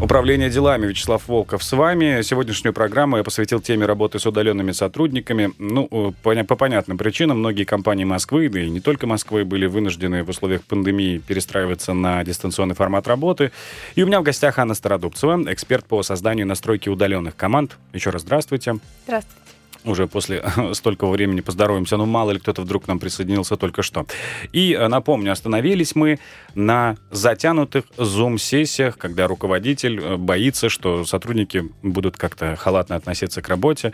[0.00, 2.22] Управление делами Вячеслав Волков с вами.
[2.22, 5.52] Сегодняшнюю программу я посвятил теме работы с удаленными сотрудниками.
[5.58, 9.66] Ну, э, по, по понятным причинам, многие компании Москвы, да и не только Москвы, были
[9.66, 13.50] вынуждены в условиях пандемии перестраиваться на дистанционный формат работы.
[13.96, 17.76] И у меня в гостях Анна Стародубцева, эксперт по созданию и настройке удаленных команд.
[17.92, 18.78] Еще раз здравствуйте.
[19.04, 19.47] Здравствуйте
[19.88, 24.06] уже после столько времени поздороваемся, но мало ли кто-то вдруг к нам присоединился только что.
[24.52, 26.18] И э, напомню, остановились мы
[26.54, 33.92] на затянутых зум-сессиях, когда руководитель э, боится, что сотрудники будут как-то халатно относиться к работе.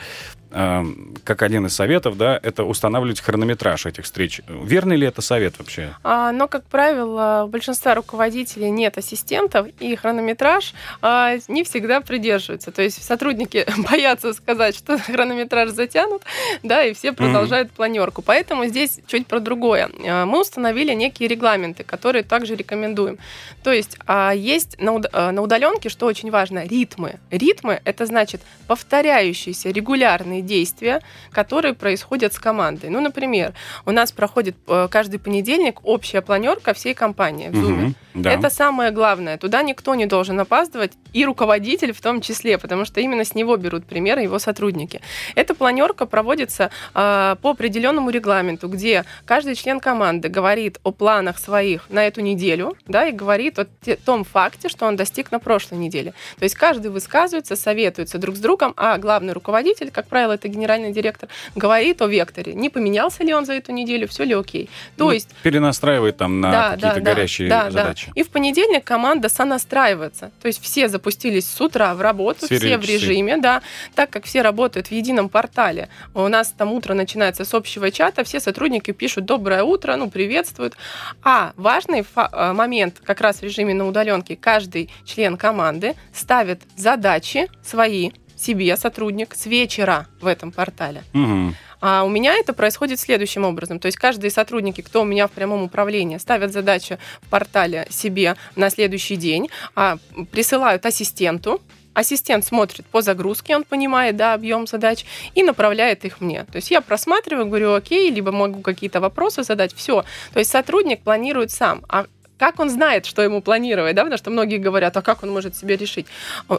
[0.56, 4.40] Эм, как один из советов, да, это устанавливать хронометраж этих встреч.
[4.46, 5.96] Верный ли это совет вообще?
[6.04, 12.70] А, но, как правило, у большинства руководителей нет ассистентов, и хронометраж а, не всегда придерживается.
[12.70, 16.22] То есть сотрудники боятся сказать, что хронометраж затянут,
[16.62, 17.76] да, и все продолжают mm-hmm.
[17.76, 18.22] планерку.
[18.22, 19.90] Поэтому здесь чуть про другое.
[20.06, 23.18] А, мы установили некие регламенты, которые также рекомендуем.
[23.64, 27.18] То есть а, есть на, а, на удаленке, что очень важно, ритмы.
[27.32, 31.00] Ритмы— это значит повторяющиеся регулярные действия,
[31.32, 32.90] которые происходят с командой.
[32.90, 33.54] Ну, например,
[33.86, 37.84] у нас проходит э, каждый понедельник общая планерка всей компании в Zoom.
[37.86, 38.32] Угу, да.
[38.32, 39.38] Это самое главное.
[39.38, 43.56] Туда никто не должен опаздывать, и руководитель в том числе, потому что именно с него
[43.56, 45.00] берут примеры его сотрудники.
[45.34, 51.88] Эта планерка проводится э, по определенному регламенту, где каждый член команды говорит о планах своих
[51.90, 53.66] на эту неделю, да, и говорит о
[54.04, 56.14] том факте, что он достиг на прошлой неделе.
[56.38, 60.92] То есть каждый высказывается, советуется друг с другом, а главный руководитель, как правило, это генеральный
[60.92, 62.54] директор, говорит о векторе.
[62.54, 64.68] Не поменялся ли он за эту неделю, все ли окей.
[64.96, 65.28] То ну, есть...
[65.42, 68.06] Перенастраивает там на да, какие-то да, горящие да, задачи.
[68.14, 68.20] Да.
[68.20, 70.30] И в понедельник команда сонастраивается.
[70.40, 73.62] То есть все запустились с утра в работу, Сферили все в режиме, да.
[73.94, 78.24] Так как все работают в едином портале, у нас там утро начинается с общего чата,
[78.24, 80.74] все сотрудники пишут «доброе утро», ну, приветствуют.
[81.22, 87.48] А важный э, момент как раз в режиме на удаленке, каждый член команды ставит задачи
[87.62, 91.02] свои себе сотрудник с вечера в этом портале.
[91.14, 91.54] Угу.
[91.80, 93.78] А у меня это происходит следующим образом.
[93.78, 98.36] То есть каждый сотрудники, кто у меня в прямом управлении, ставят задачу в портале себе
[98.56, 99.98] на следующий день, а,
[100.30, 101.60] присылают ассистенту,
[101.94, 106.42] Ассистент смотрит по загрузке, он понимает, да, объем задач и направляет их мне.
[106.44, 110.04] То есть я просматриваю, говорю, окей, либо могу какие-то вопросы задать, все.
[110.32, 112.06] То есть сотрудник планирует сам, а
[112.38, 115.56] как он знает, что ему планировать, да, потому что многие говорят, а как он может
[115.56, 116.06] себе решить?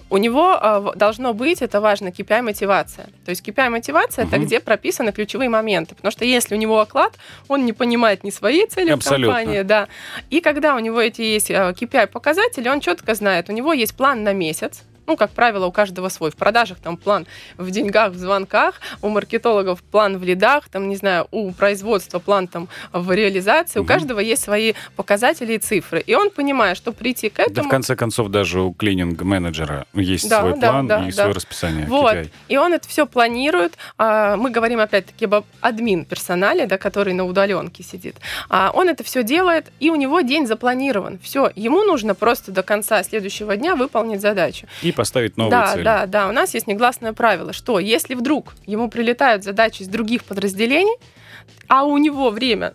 [0.10, 3.08] У него а, должно быть, это важно, KPI-мотивация.
[3.26, 4.36] То есть KPI-мотивация угу.
[4.36, 7.14] это где прописаны ключевые моменты, потому что если у него оклад,
[7.48, 9.34] он не понимает ни своей цели Абсолютно.
[9.34, 9.88] в компании, да.
[10.30, 14.24] И когда у него эти есть KPI-показатели, а, он четко знает, у него есть план
[14.24, 16.32] на месяц, ну, как правило, у каждого свой.
[16.32, 20.96] В продажах там план в деньгах, в звонках, у маркетологов план в лидах, там, не
[20.96, 23.80] знаю, у производства план там в реализации.
[23.80, 23.86] Угу.
[23.86, 26.02] У каждого есть свои показатели и цифры.
[26.02, 27.56] И он понимает, что прийти к этому...
[27.56, 31.12] Да, в конце концов, даже у клининг-менеджера есть да, свой да, план да, и да.
[31.12, 31.86] свое расписание.
[31.86, 32.14] Вот.
[32.14, 32.30] KPI.
[32.50, 33.78] И он это все планирует.
[33.98, 38.16] А, мы говорим, опять-таки, об админ-персонале, да, который на удаленке сидит.
[38.50, 41.20] А, он это все делает, и у него день запланирован.
[41.20, 44.68] Все, ему нужно просто до конца следующего дня выполнить задачу.
[44.82, 45.84] И поставить новые да, цели.
[45.84, 50.24] Да, да, У нас есть негласное правило, что если вдруг ему прилетают задачи из других
[50.24, 50.98] подразделений,
[51.68, 52.74] а у него время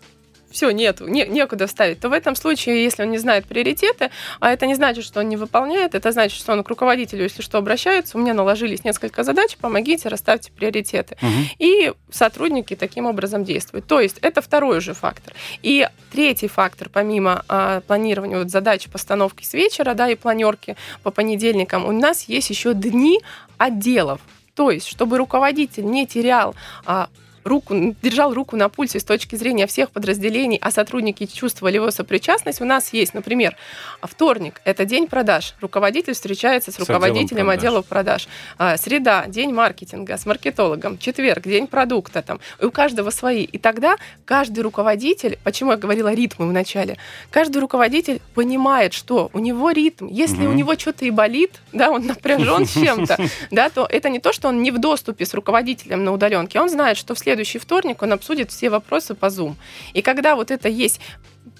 [0.51, 4.09] все, нету, не, некуда ставить, то в этом случае, если он не знает приоритеты,
[4.39, 7.41] а это не значит, что он не выполняет, это значит, что он к руководителю, если
[7.41, 11.17] что, обращается, у меня наложились несколько задач, помогите, расставьте приоритеты.
[11.21, 11.31] Угу.
[11.59, 13.87] И сотрудники таким образом действуют.
[13.87, 15.33] То есть это второй уже фактор.
[15.61, 21.11] И третий фактор, помимо а, планирования вот, задач постановки с вечера, да, и планерки по
[21.11, 23.19] понедельникам, у нас есть еще дни
[23.57, 24.21] отделов.
[24.55, 27.09] То есть, чтобы руководитель не терял а,
[27.43, 32.61] руку, держал руку на пульсе с точки зрения всех подразделений, а сотрудники чувствовали его сопричастность,
[32.61, 33.55] у нас есть, например,
[34.01, 35.55] вторник– это день продаж.
[35.61, 38.27] Руководитель встречается с, с руководителем отделов продаж.
[38.57, 40.97] А, среда– день маркетинга с маркетологом.
[40.97, 42.21] Четверг– день продукта.
[42.21, 42.39] Там.
[42.59, 43.43] И у каждого свои.
[43.43, 46.97] И тогда каждый руководитель, почему я говорила ритмы в начале,
[47.29, 50.07] каждый руководитель понимает, что у него ритм.
[50.07, 50.53] Если угу.
[50.53, 53.17] у него что-то и болит, да, он напряжен чем-то,
[53.51, 56.59] да, то это не то, что он не в доступе с руководителем на удаленке.
[56.59, 59.55] Он знает, что в следующий вторник он обсудит все вопросы по Zoom.
[59.93, 60.99] И когда вот это есть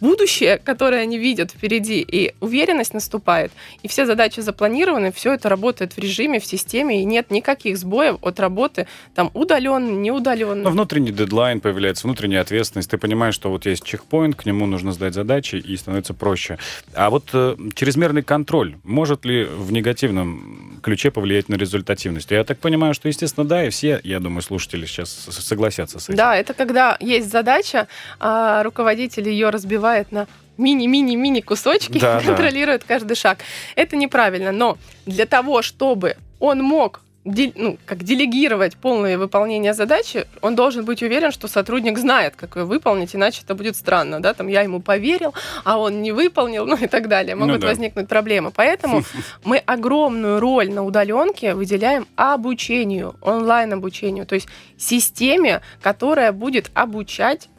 [0.01, 3.51] будущее, которое они видят впереди, и уверенность наступает,
[3.83, 8.17] и все задачи запланированы, все это работает в режиме, в системе, и нет никаких сбоев
[8.21, 10.63] от работы там удаленно, не удаленно.
[10.63, 12.89] Но внутренний дедлайн появляется, внутренняя ответственность.
[12.89, 16.57] Ты понимаешь, что вот есть чекпоинт, к нему нужно сдать задачи, и становится проще.
[16.93, 22.31] А вот э, чрезмерный контроль может ли в негативном ключе повлиять на результативность?
[22.31, 26.17] Я так понимаю, что, естественно, да, и все, я думаю, слушатели сейчас согласятся с этим.
[26.17, 27.87] Да, это когда есть задача,
[28.19, 30.27] а руководитель ее разбивает на
[30.57, 32.87] мини-мини-мини кусочки, да, контролирует да.
[32.87, 33.39] каждый шаг.
[33.75, 40.55] Это неправильно, но для того, чтобы он мог ну, как делегировать полное выполнение задачи, он
[40.55, 44.47] должен быть уверен, что сотрудник знает, как ее выполнить, иначе это будет странно, да, там
[44.47, 47.35] я ему поверил, а он не выполнил, ну и так далее.
[47.35, 47.67] Могут ну, да.
[47.67, 48.51] возникнуть проблемы.
[48.51, 49.03] Поэтому
[49.43, 57.49] мы огромную роль на удаленке выделяем обучению, онлайн-обучению, то есть системе, которая будет обучать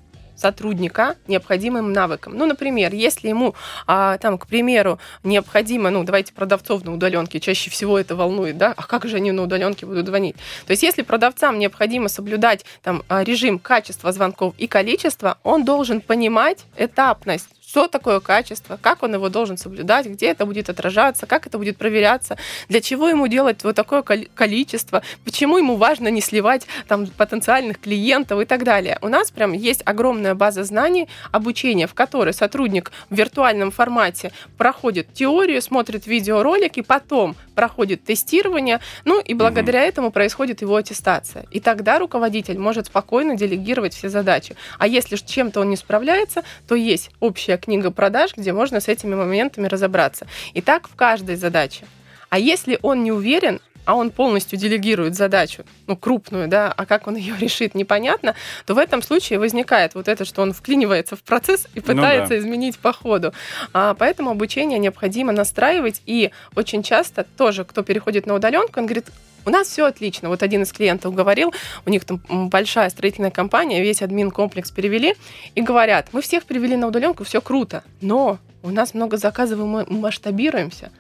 [0.43, 2.37] сотрудника необходимым навыкам.
[2.37, 3.55] Ну, например, если ему,
[3.87, 8.75] а, там, к примеру, необходимо, ну, давайте продавцов на удаленке, чаще всего это волнует, да,
[8.77, 10.35] а как же они на удаленке будут звонить?
[10.67, 16.01] То есть, если продавцам необходимо соблюдать там а, режим качества звонков и количества, он должен
[16.01, 21.47] понимать этапность что такое качество, как он его должен соблюдать, где это будет отражаться, как
[21.47, 22.37] это будет проверяться,
[22.69, 28.43] для чего ему делать вот такое количество, почему ему важно не сливать там потенциальных клиентов
[28.43, 28.99] и так далее.
[29.01, 35.15] У нас прям есть огромная база знаний обучения, в которой сотрудник в виртуальном формате проходит
[35.15, 39.89] теорию, смотрит видеоролики, потом проходит тестирование, ну и благодаря mm-hmm.
[39.89, 41.47] этому происходит его аттестация.
[41.51, 44.57] И тогда руководитель может спокойно делегировать все задачи.
[44.79, 49.15] А если чем-то он не справляется, то есть общая книга продаж, где можно с этими
[49.15, 50.27] моментами разобраться.
[50.53, 51.85] И так в каждой задаче.
[52.29, 57.07] А если он не уверен, а он полностью делегирует задачу, ну, крупную, да, а как
[57.07, 58.35] он ее решит, непонятно,
[58.67, 62.41] то в этом случае возникает вот это, что он вклинивается в процесс и пытается ну,
[62.41, 62.45] да.
[62.47, 63.33] изменить по ходу.
[63.73, 69.07] А, поэтому обучение необходимо настраивать, и очень часто тоже, кто переходит на удаленку, он говорит,
[69.45, 70.29] у нас все отлично.
[70.29, 71.53] Вот один из клиентов говорил,
[71.87, 75.15] у них там большая строительная компания, весь админ комплекс перевели,
[75.55, 79.85] и говорят, мы всех перевели на удаленку, все круто, но у нас много заказов, мы
[79.89, 80.91] масштабируемся,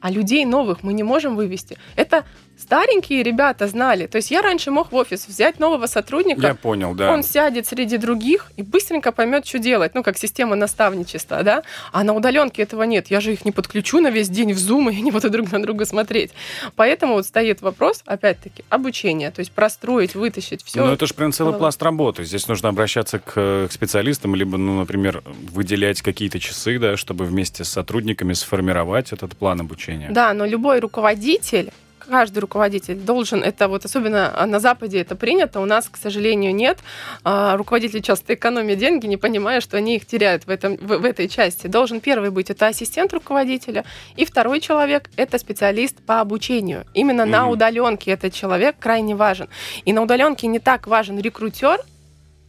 [0.00, 1.78] а людей новых мы не можем вывести.
[1.96, 2.24] Это
[2.58, 4.06] старенькие ребята знали.
[4.06, 6.46] То есть я раньше мог в офис взять нового сотрудника.
[6.46, 7.12] Я понял, да.
[7.12, 9.94] Он сядет среди других и быстренько поймет, что делать.
[9.94, 11.62] Ну, как система наставничества, да.
[11.92, 13.10] А на удаленке этого нет.
[13.10, 15.62] Я же их не подключу на весь день в Zoom, и они будут друг на
[15.62, 16.32] друга смотреть.
[16.76, 19.30] Поэтому вот стоит вопрос, опять-таки, обучения.
[19.30, 20.84] То есть простроить, вытащить все.
[20.84, 22.24] Ну, это же прям целый пласт работы.
[22.24, 27.64] Здесь нужно обращаться к, к специалистам, либо, ну, например, выделять какие-то часы, да, чтобы вместе
[27.64, 30.10] с сотрудниками сформировать этот план обучения.
[30.10, 31.72] Да, но любой руководитель
[32.12, 36.78] каждый руководитель должен, это вот особенно на Западе это принято, у нас, к сожалению, нет.
[37.24, 41.04] А, руководители часто экономят деньги, не понимая, что они их теряют в, этом, в, в
[41.06, 41.68] этой части.
[41.68, 46.84] Должен первый быть это ассистент руководителя, и второй человек это специалист по обучению.
[46.92, 47.46] Именно mm-hmm.
[47.46, 49.48] на удаленке этот человек крайне важен.
[49.86, 51.80] И на удаленке не так важен рекрутер,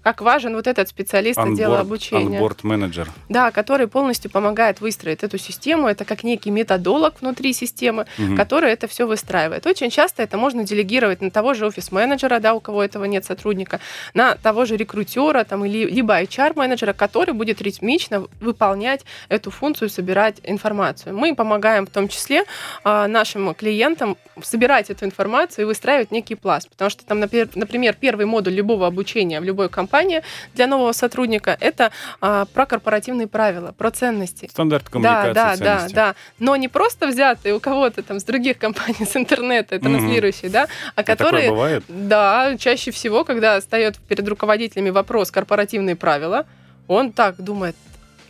[0.04, 2.38] как важен вот этот специалист onboard, отдела обучения.
[2.38, 3.10] Онборд-менеджер.
[3.30, 5.88] Да, который полностью помогает выстроить эту систему.
[5.88, 8.36] Это как некий методолог внутри системы, угу.
[8.36, 9.66] который это все выстраивает.
[9.66, 13.80] Очень часто это можно делегировать на того же офис-менеджера, да, у кого этого нет сотрудника,
[14.14, 20.42] на того же рекрутера, там, или, либо HR-менеджера, который будет ритмично выполнять эту функцию, собирать
[20.44, 21.18] информацию.
[21.18, 22.44] Мы помогаем в том числе
[22.84, 26.70] а, нашим клиентам собирать эту информацию и выстраивать некий пласт.
[26.70, 30.24] Потому что там, например, первый модуль любого обучения в любой компании компания
[30.56, 34.50] для нового сотрудника, это а, про корпоративные правила, про ценности.
[34.50, 35.96] Стандарт коммуникации, Да, да, ценности.
[35.96, 36.16] да, да.
[36.40, 40.54] Но не просто взятые у кого-то там с других компаний, с интернета, транслирующие, mm-hmm.
[40.54, 41.52] да, а, а которые...
[41.52, 41.84] бывает?
[41.88, 46.48] Да, чаще всего, когда встает перед руководителями вопрос корпоративные правила,
[46.88, 47.76] он так думает,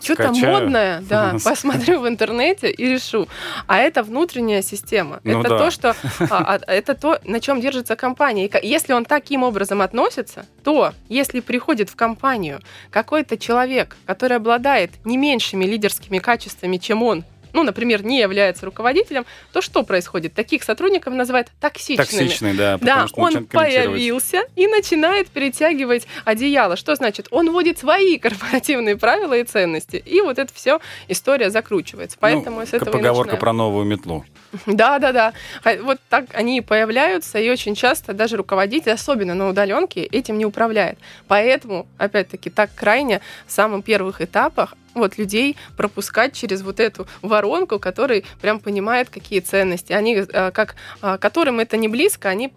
[0.04, 3.28] что-то модное, да, посмотрю в интернете и решу.
[3.68, 5.20] А это внутренняя система.
[5.24, 5.58] Ну, это да.
[5.58, 5.90] то, что
[6.20, 8.48] а, а, это то, на чем держится компания.
[8.48, 14.92] И если он таким образом относится, то если приходит в компанию какой-то человек, который обладает
[15.06, 20.34] не меньшими лидерскими качествами, чем он, ну, например, не является руководителем, то что происходит?
[20.34, 22.06] Таких сотрудников называют токсичными.
[22.06, 22.78] Токсичный, да.
[22.82, 26.76] Да, он появился и начинает перетягивать одеяло.
[26.76, 27.28] Что значит?
[27.32, 29.98] Он вводит свои корпоративные правила и ценности.
[29.98, 32.18] И вот это все история закручивается.
[32.20, 34.26] Поэтому ну, с этого поговорка про новую метлу.
[34.68, 35.34] Да, да, да.
[35.82, 40.46] Вот так они и появляются, и очень часто даже руководитель, особенно на удаленке, этим не
[40.46, 41.00] управляет.
[41.28, 47.80] Поэтому, опять-таки, так крайне в самых первых этапах вот людей пропускать через вот эту воронку,
[47.80, 49.94] который прям понимает, какие ценности.
[49.94, 52.54] Они, э, как, э, которым это не близко, они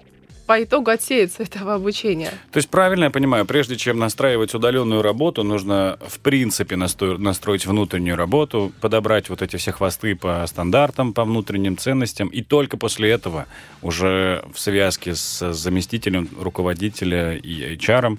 [0.46, 2.30] по итогу отсеется этого обучения.
[2.52, 8.16] То есть правильно я понимаю, прежде чем настраивать удаленную работу, нужно в принципе настроить внутреннюю
[8.16, 13.46] работу, подобрать вот эти все хвосты по стандартам, по внутренним ценностям, и только после этого
[13.82, 18.18] уже в связке с заместителем руководителя и HR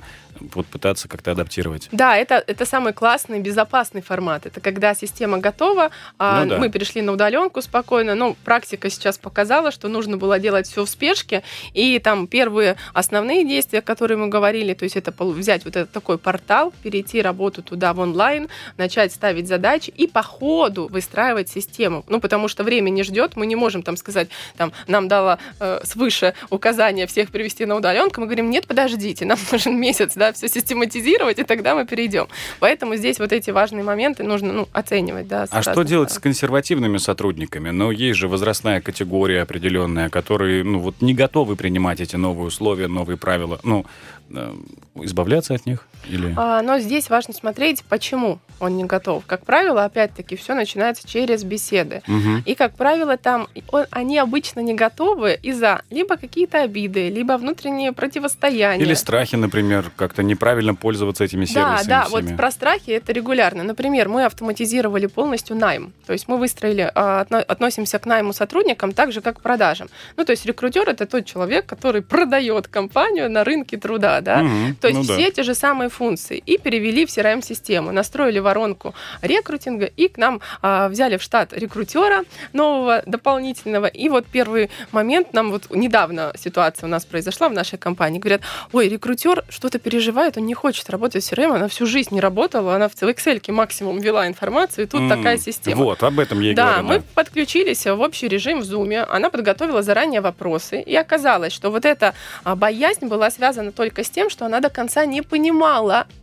[0.53, 1.87] вот пытаться как-то адаптировать.
[1.91, 4.45] Да, это, это самый классный, безопасный формат.
[4.45, 6.57] Это когда система готова, а ну, да.
[6.57, 10.89] мы перешли на удаленку спокойно, но практика сейчас показала, что нужно было делать все в
[10.89, 15.75] спешке, и там там первые основные действия, которые мы говорили, то есть это взять вот
[15.75, 21.49] этот такой портал, перейти работу туда в онлайн, начать ставить задачи и по ходу выстраивать
[21.49, 22.03] систему.
[22.07, 25.81] Ну, потому что время не ждет, мы не можем там сказать, там, нам дало э,
[25.83, 30.47] свыше указания всех привести на удаленку, мы говорим, нет, подождите, нам нужен месяц, да, все
[30.47, 32.27] систематизировать, и тогда мы перейдем.
[32.59, 35.27] Поэтому здесь вот эти важные моменты нужно ну, оценивать.
[35.27, 36.21] Да, а что делать сторон.
[36.21, 37.69] с консервативными сотрудниками?
[37.69, 42.87] Ну, есть же возрастная категория определенная, которые ну, вот не готовы принимать эти новые условия,
[42.87, 43.59] новые правила.
[43.63, 43.85] Ну,
[44.29, 44.53] Э,
[44.95, 45.87] избавляться от них?
[46.09, 46.33] Или...
[46.35, 49.23] А, но здесь важно смотреть, почему он не готов.
[49.25, 52.01] Как правило, опять-таки, все начинается через беседы.
[52.07, 52.43] Угу.
[52.45, 57.91] И, как правило, там он, они обычно не готовы из-за либо какие-то обиды, либо внутренние
[57.91, 58.83] противостояния.
[58.83, 61.87] Или страхи, например, как-то неправильно пользоваться этими сервисами.
[61.87, 62.29] Да, да, всеми.
[62.29, 63.63] вот про страхи это регулярно.
[63.63, 65.93] Например, мы автоматизировали полностью найм.
[66.05, 69.89] То есть мы выстроили, а, относимся к найму сотрудникам так же, как к продажам.
[70.15, 74.75] Ну, то есть рекрутер это тот человек, который продает компанию на рынке труда да, угу,
[74.81, 75.31] то есть ну все да.
[75.31, 76.37] те же самые функции.
[76.45, 82.23] И перевели в CRM-систему, настроили воронку рекрутинга и к нам а, взяли в штат рекрутера
[82.53, 83.87] нового, дополнительного.
[83.87, 88.41] И вот первый момент, нам вот недавно ситуация у нас произошла в нашей компании, говорят,
[88.71, 92.75] ой, рекрутер что-то переживает, он не хочет работать в CRM, она всю жизнь не работала,
[92.75, 95.83] она в Excel максимум ввела информацию, и тут mm, такая система.
[95.83, 96.87] Вот, об этом я и да, говорю.
[96.87, 101.69] Да, мы подключились в общий режим в Zoom, она подготовила заранее вопросы, и оказалось, что
[101.71, 105.76] вот эта а, боязнь была связана только с тем, что она до конца не понимала,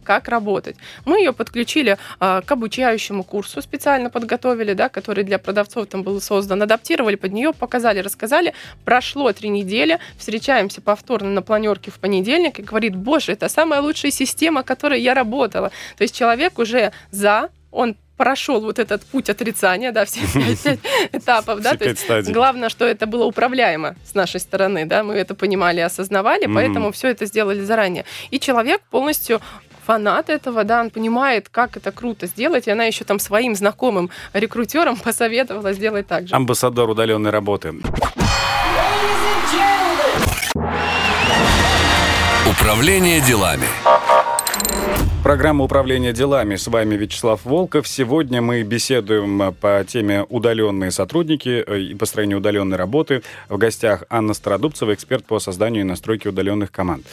[0.05, 0.77] как работать.
[1.05, 6.21] Мы ее подключили а, к обучающему курсу, специально подготовили, да, который для продавцов там был
[6.21, 8.55] создан, адаптировали под нее, показали, рассказали.
[8.85, 14.11] Прошло три недели, встречаемся повторно на планерке в понедельник и говорит, боже, это самая лучшая
[14.11, 15.71] система, которой я работала.
[15.97, 20.79] То есть человек уже за, он прошел вот этот путь отрицания, да, все пять
[21.13, 25.35] этапов, да, то есть главное, что это было управляемо с нашей стороны, да, мы это
[25.35, 28.05] понимали, осознавали, поэтому все это сделали заранее.
[28.31, 29.41] И человек полностью
[29.87, 34.11] фанат этого, да, он понимает, как это круто сделать, и она еще там своим знакомым
[34.33, 36.35] рекрутерам посоветовала сделать так же.
[36.35, 37.75] Амбассадор удаленной работы.
[42.47, 43.67] Управление делами.
[45.25, 46.57] Программа управления делами.
[46.57, 47.89] С вами Вячеслав Волков.
[47.89, 53.23] Сегодня мы беседуем по теме удаленные сотрудники э, и построение удаленной работы.
[53.49, 57.07] В гостях Анна Стародубцева, эксперт по созданию и настройке удаленных команд.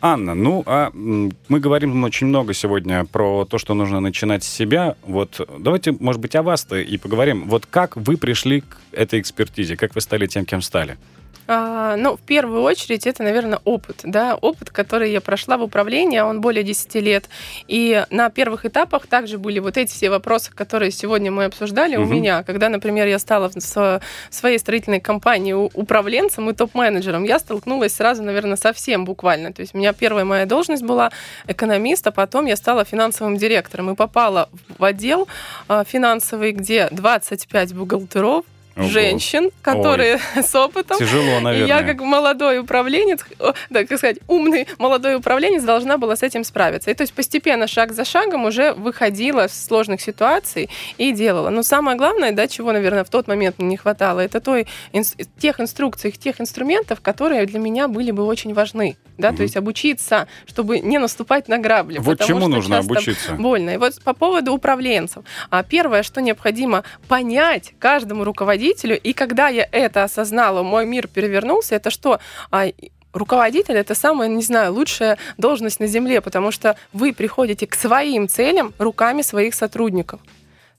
[0.00, 4.96] Анна, ну, а мы говорим очень много сегодня про то, что нужно начинать с себя.
[5.06, 7.44] Вот давайте, может быть, о вас-то и поговорим.
[7.46, 10.96] Вот как вы пришли к этой экспертизе, как вы стали тем, кем стали?
[11.48, 16.18] А, ну, в первую очередь, это, наверное, опыт, да, опыт, который я прошла в управлении,
[16.18, 17.28] а он более 10 лет.
[17.68, 22.04] И на первых этапах также были вот эти все вопросы, которые сегодня мы обсуждали угу.
[22.04, 22.42] у меня.
[22.42, 28.56] Когда, например, я стала в своей строительной компании управленцем и топ-менеджером, я столкнулась сразу, наверное,
[28.56, 29.52] совсем буквально.
[29.52, 31.10] То есть у меня первая моя должность была
[31.46, 35.28] экономист, а потом я стала финансовым директором и попала в отдел
[35.68, 38.44] а, финансовый, где 25 бухгалтеров,
[38.76, 38.88] Ого.
[38.88, 40.42] женщин, которые Ой.
[40.42, 40.98] с опытом.
[40.98, 41.64] Тяжело, наверное.
[41.64, 43.20] И я как молодой управленец,
[43.70, 46.90] да, как сказать, умный молодой управленец должна была с этим справиться.
[46.90, 51.50] И то есть постепенно, шаг за шагом уже выходила с сложных ситуаций и делала.
[51.50, 54.66] Но самое главное, да, чего, наверное, в тот момент мне не хватало, это той,
[55.38, 58.96] тех инструкций, тех инструментов, которые для меня были бы очень важны.
[59.18, 59.38] Да, угу.
[59.38, 61.98] то есть обучиться, чтобы не наступать на грабли.
[61.98, 63.32] Вот чему нужно обучиться?
[63.34, 63.70] Больно.
[63.70, 65.22] И вот по поводу управленцев.
[65.50, 68.98] А первое, что необходимо понять каждому руководителю, руководителю.
[68.98, 72.18] И когда я это осознала, мой мир перевернулся, это что?
[72.50, 72.66] А,
[73.12, 78.28] руководитель это самая, не знаю, лучшая должность на земле, потому что вы приходите к своим
[78.28, 80.20] целям руками своих сотрудников.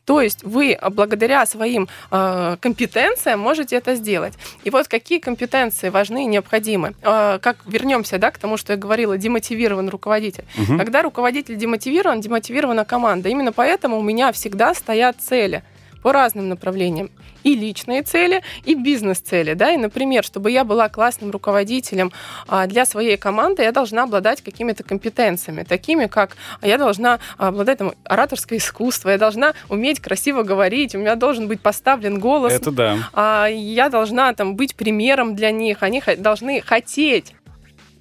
[0.06, 4.34] То есть вы благодаря своим э, компетенциям можете это сделать.
[4.66, 6.94] И вот какие компетенции важны и необходимы.
[7.04, 10.44] Э, как вернемся да, к тому, что я говорила, демотивирован руководитель.
[10.58, 10.78] Угу.
[10.78, 13.30] Когда руководитель демотивирован, демотивирована команда.
[13.30, 15.64] Именно поэтому у меня всегда стоят цели
[16.04, 17.10] по разным направлениям
[17.44, 19.54] и личные цели, и бизнес-цели.
[19.54, 19.72] Да?
[19.72, 22.12] И, например, чтобы я была классным руководителем
[22.48, 27.94] а, для своей команды, я должна обладать какими-то компетенциями, такими как я должна обладать там,
[28.04, 32.54] ораторское искусство, я должна уметь красиво говорить, у меня должен быть поставлен голос.
[32.54, 32.98] Это да.
[33.14, 37.34] А, я должна там, быть примером для них, они должны хотеть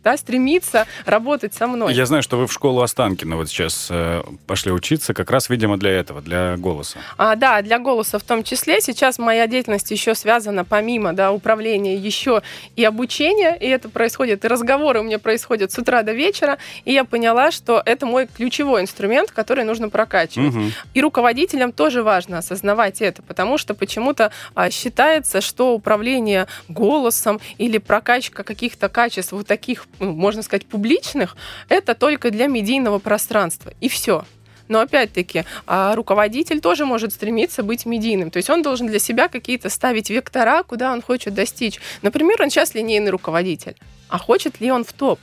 [0.04, 1.94] да, стремится работать со мной.
[1.94, 5.76] Я знаю, что вы в школу Останкина вот сейчас э, пошли учиться, как раз, видимо,
[5.76, 6.98] для этого, для голоса.
[7.16, 8.80] А, да, для голоса в том числе.
[8.80, 12.42] Сейчас моя деятельность еще связана, помимо да, управления, еще
[12.76, 16.92] и обучения, и это происходит, и разговоры у меня происходят с утра до вечера, и
[16.92, 20.54] я поняла, что это мой ключевой инструмент, который нужно прокачивать.
[20.54, 20.62] Угу.
[20.94, 27.78] И руководителям тоже важно осознавать это, потому что почему-то а, считается, что управление голосом или
[27.78, 31.36] прокачка каких-то качеств вот таких, можно сказать, публичных,
[31.68, 33.72] это только для медийного пространства.
[33.80, 34.24] И все.
[34.68, 38.30] Но опять-таки, а, руководитель тоже может стремиться быть медийным.
[38.30, 41.78] То есть он должен для себя какие-то ставить вектора, куда он хочет достичь.
[42.00, 43.76] Например, он сейчас линейный руководитель.
[44.08, 45.18] А хочет ли он в топ?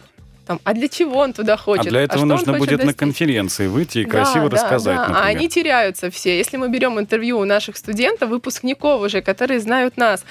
[0.45, 1.85] Там, а для чего он туда хочет?
[1.85, 2.87] А для этого а нужно будет достичь?
[2.87, 4.95] на конференции выйти и да, красиво да, рассказать.
[4.95, 5.01] Да.
[5.01, 5.23] Например.
[5.23, 6.37] А они теряются все.
[6.37, 10.25] Если мы берем интервью у наших студентов, выпускников уже, которые знают нас,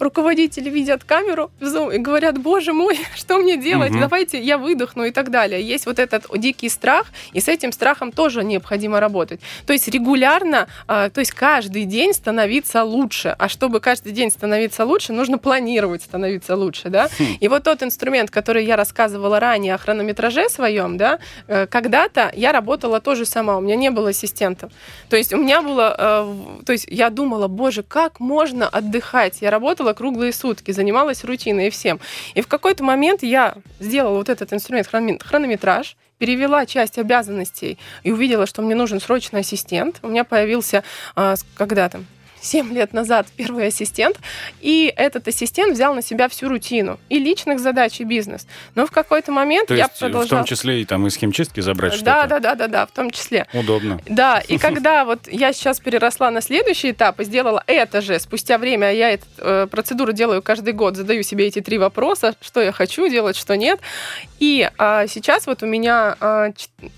[0.00, 3.92] руководители видят камеру в Zoom и говорят, боже мой, что мне делать?
[3.92, 4.00] Угу.
[4.00, 5.62] Давайте я выдохну и так далее.
[5.62, 9.40] Есть вот этот дикий страх, и с этим страхом тоже необходимо работать.
[9.66, 13.34] То есть регулярно, а, то есть каждый день становиться лучше.
[13.38, 17.08] А чтобы каждый день становиться лучше, нужно планировать становиться лучше, да?
[17.18, 17.24] Хм.
[17.40, 22.52] И вот тот инструмент, который я рассказывала ранее о хронометраже своем, да, э, когда-то я
[22.52, 24.72] работала тоже сама, у меня не было ассистентов.
[25.08, 29.38] То есть у меня было, э, то есть я думала, боже, как можно отдыхать?
[29.40, 32.00] Я работала работала круглые сутки, занималась рутиной и всем.
[32.34, 38.46] И в какой-то момент я сделала вот этот инструмент хронометраж, перевела часть обязанностей и увидела,
[38.46, 40.00] что мне нужен срочный ассистент.
[40.02, 40.82] У меня появился,
[41.16, 42.04] а, когда там,
[42.40, 44.18] 7 лет назад первый ассистент,
[44.60, 48.46] и этот ассистент взял на себя всю рутину и личных задач, и бизнес.
[48.74, 50.26] Но в какой-то момент То я есть продолжала...
[50.26, 52.04] в том числе и там из химчистки забрать что-то?
[52.04, 53.46] Да, да, да, да, да, в том числе.
[53.52, 54.00] Удобно.
[54.06, 58.58] Да, и когда вот я сейчас переросла на следующий этап и сделала это же, спустя
[58.58, 62.72] время я эту э, процедуру делаю каждый год, задаю себе эти три вопроса, что я
[62.72, 63.80] хочу делать, что нет.
[64.38, 66.50] И а, сейчас вот у меня а,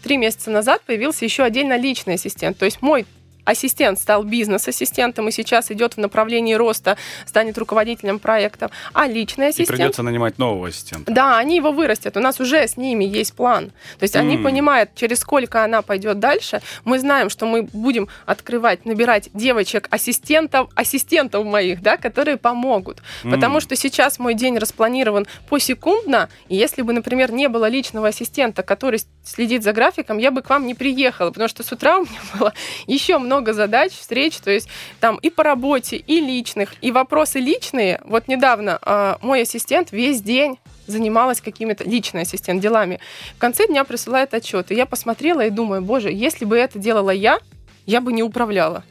[0.03, 2.59] три месяца назад появился еще отдельно личный ассистент.
[2.59, 3.07] То есть мой
[3.45, 9.70] ассистент стал бизнес-ассистентом и сейчас идет в направлении роста, станет руководителем проекта, а личный ассистент...
[9.70, 11.12] И придется нанимать нового ассистента.
[11.12, 12.16] Да, они его вырастят.
[12.16, 13.72] У нас уже с ними есть план.
[13.99, 14.20] То есть mm.
[14.20, 16.62] они понимают, через сколько она пойдет дальше.
[16.84, 23.03] Мы знаем, что мы будем открывать, набирать девочек-ассистентов, ассистентов моих, да, которые помогут.
[23.24, 23.30] Mm.
[23.30, 28.62] Потому что сейчас мой день распланирован посекундно, и если бы, например, не было личного ассистента,
[28.62, 32.03] который следит за графиком, я бы к вам не приехала, потому что с утра у
[32.03, 32.53] меня было
[32.86, 34.68] еще много много задач, встреч, то есть
[35.01, 38.01] там и по работе, и личных, и вопросы личные.
[38.05, 43.01] Вот недавно э, мой ассистент весь день занималась какими-то, личный ассистент, делами.
[43.37, 44.70] В конце дня присылает отчет.
[44.70, 47.39] И я посмотрела и думаю, боже, если бы это делала я,
[47.87, 48.85] я бы не управляла.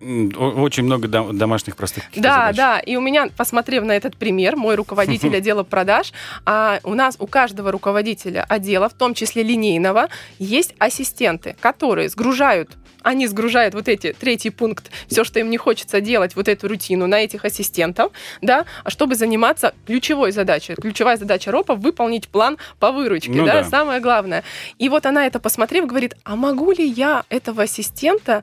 [0.00, 2.56] Очень много домашних простых Да, задач.
[2.56, 2.78] да.
[2.80, 6.12] И у меня, посмотрев на этот пример, мой руководитель отдела продаж,
[6.46, 12.70] а у нас у каждого руководителя отдела, в том числе линейного, есть ассистенты, которые сгружают
[13.02, 17.06] они сгружают вот эти, третий пункт, все, что им не хочется делать, вот эту рутину
[17.06, 20.74] на этих ассистентов, да, чтобы заниматься ключевой задачей.
[20.74, 24.44] Ключевая задача РОПа— выполнить план по выручке, ну, да, да, самое главное.
[24.78, 28.42] И вот она это посмотрев, говорит, а могу ли я этого ассистента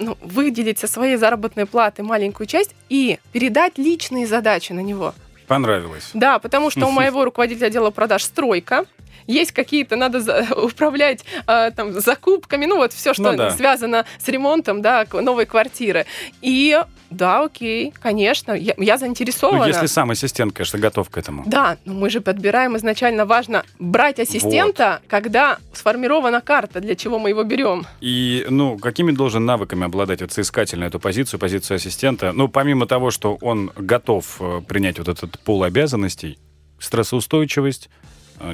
[0.00, 5.14] ну, выделить со своей заработной платы маленькую часть и передать личные задачи на него?
[5.46, 6.10] Понравилось.
[6.14, 8.86] Да, потому что у моего руководителя отдела продаж стройка,
[9.26, 13.50] есть какие-то, надо за, управлять э, там, закупками, ну вот все, что ну, да.
[13.50, 16.06] связано с ремонтом, да, новой квартиры.
[16.40, 16.78] И
[17.10, 19.62] да, окей, конечно, я, я заинтересована.
[19.62, 21.42] Ну, если сам ассистент, конечно, готов к этому.
[21.44, 25.10] Да, но мы же подбираем изначально, важно брать ассистента, вот.
[25.10, 27.84] когда сформирована карта, для чего мы его берем.
[28.00, 32.32] И, ну, какими должен навыками обладать вот соискатель на эту позицию, позицию ассистента?
[32.32, 36.38] Ну, помимо того, что он готов э, принять вот этот пул обязанностей,
[36.78, 37.90] стрессоустойчивость,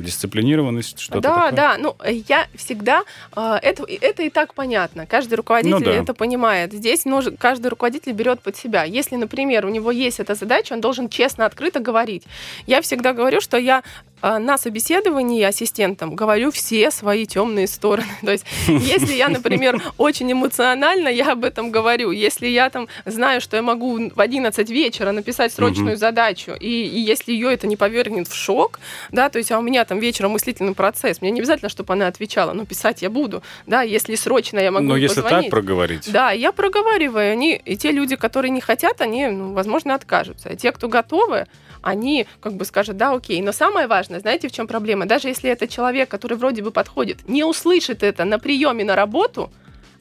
[0.01, 1.53] дисциплинированность, что-то Да, такое?
[1.53, 1.97] да, ну
[2.29, 3.05] я всегда,
[3.37, 5.93] э, это, это и так понятно, каждый руководитель ну, да.
[5.93, 6.73] это понимает.
[6.73, 8.85] Здесь нужен, каждый руководитель берет под себя.
[8.85, 12.25] Если, например, у него есть эта задача, он должен честно, открыто говорить.
[12.67, 13.83] Я всегда говорю, что я
[14.23, 18.09] на собеседовании ассистентам говорю все свои темные стороны.
[18.23, 22.11] То есть, если я, например, очень эмоционально, я об этом говорю.
[22.11, 26.99] Если я там знаю, что я могу в 11 вечера написать срочную задачу, и, и
[27.01, 28.81] если ее это не повергнет в шок,
[29.13, 32.07] да, то есть, а у меня там вечером мыслительный процесс, мне не обязательно, чтобы она
[32.07, 36.11] отвечала, но писать я буду, да, если срочно я могу Но если так проговорить.
[36.11, 40.51] Да, я проговариваю, они, и те люди, которые не хотят, они, ну, возможно, откажутся.
[40.51, 41.47] А те, кто готовы,
[41.87, 43.41] они как бы скажут, да, окей.
[43.43, 45.07] Но самое важное, знаете, в чем проблема?
[45.07, 49.51] Даже если это человек, который вроде бы подходит, не услышит это на приеме на работу,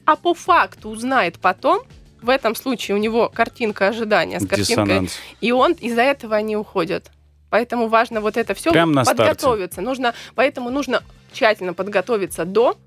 [0.06, 1.82] а по факту узнает потом,
[2.22, 5.20] в этом случае у него картинка ожидания с картинкой, Диссонанс.
[5.42, 7.12] и он из-за этого они уходят
[7.56, 9.82] Поэтому важно вот это все подготовиться.
[9.82, 12.78] Нужно, поэтому нужно тщательно подготовиться до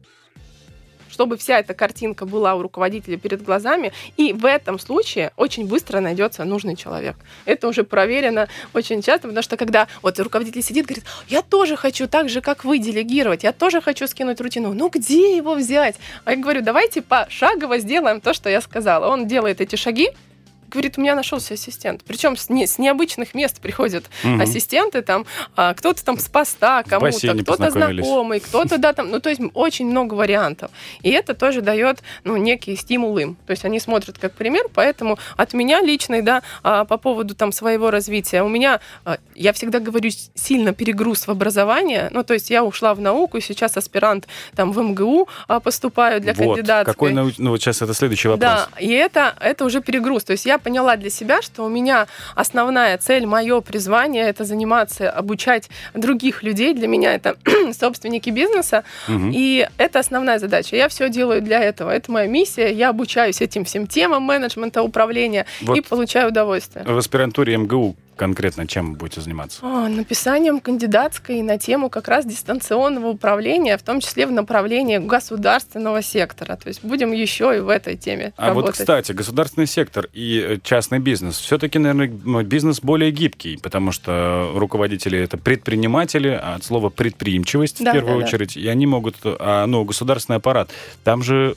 [1.19, 5.99] чтобы вся эта картинка была у руководителя перед глазами, и в этом случае очень быстро
[5.99, 7.17] найдется нужный человек.
[7.45, 12.07] Это уже проверено очень часто, потому что когда вот руководитель сидит, говорит, я тоже хочу
[12.07, 15.97] так же, как вы, делегировать, я тоже хочу скинуть рутину, ну где его взять?
[16.25, 19.09] А я говорю, давайте пошагово сделаем то, что я сказала.
[19.09, 20.11] Он делает эти шаги,
[20.69, 22.03] говорит, у меня нашелся ассистент.
[22.07, 24.41] Причем с, не, с необычных мест приходят угу.
[24.43, 29.31] ассистенты, там а, кто-то там с поста кому-то, кто-то знакомый, кто-то, да, там, ну, то
[29.31, 30.71] есть очень много вариантов.
[31.03, 33.37] И это тоже дает, ну, некий стимул им.
[33.47, 37.53] То есть они смотрят как пример, поэтому от меня личный, да, а, по поводу там
[37.53, 42.51] своего развития, у меня, а, я всегда говорю, сильно перегруз в образование, ну, то есть
[42.51, 46.95] я ушла в науку, и сейчас аспирант там в МГУ а, поступаю для вот, кандидатской.
[46.95, 48.41] Какой, ну, вот сейчас это следующий вопрос.
[48.41, 50.25] Да, и это, это уже перегруз.
[50.25, 55.11] То есть я поняла для себя, что у меня основная цель, мое призвание это заниматься,
[55.11, 56.75] обучать других людей.
[56.75, 57.37] Для меня это
[57.73, 58.85] собственники бизнеса.
[59.09, 59.31] Угу.
[59.33, 60.77] И это основная задача.
[60.77, 61.91] Я все делаю для этого.
[61.91, 62.73] Это моя миссия.
[62.73, 66.85] Я обучаюсь этим всем темам менеджмента, управления вот и получаю удовольствие.
[66.85, 69.61] В аспирантуре МГУ конкретно чем будете заниматься?
[69.63, 76.03] А, написанием кандидатской на тему как раз дистанционного управления, в том числе в направлении государственного
[76.03, 76.57] сектора.
[76.57, 78.71] То есть будем еще и в этой теме А работать.
[78.71, 81.39] вот, кстати, государственный сектор и э, частный бизнес.
[81.39, 87.93] Все-таки, наверное, бизнес более гибкий, потому что руководители— это предприниматели, а от слова предприимчивость да,
[87.93, 88.61] в первую да, очередь, да.
[88.61, 89.17] и они могут...
[89.25, 90.71] А, ну, государственный аппарат,
[91.05, 91.55] там же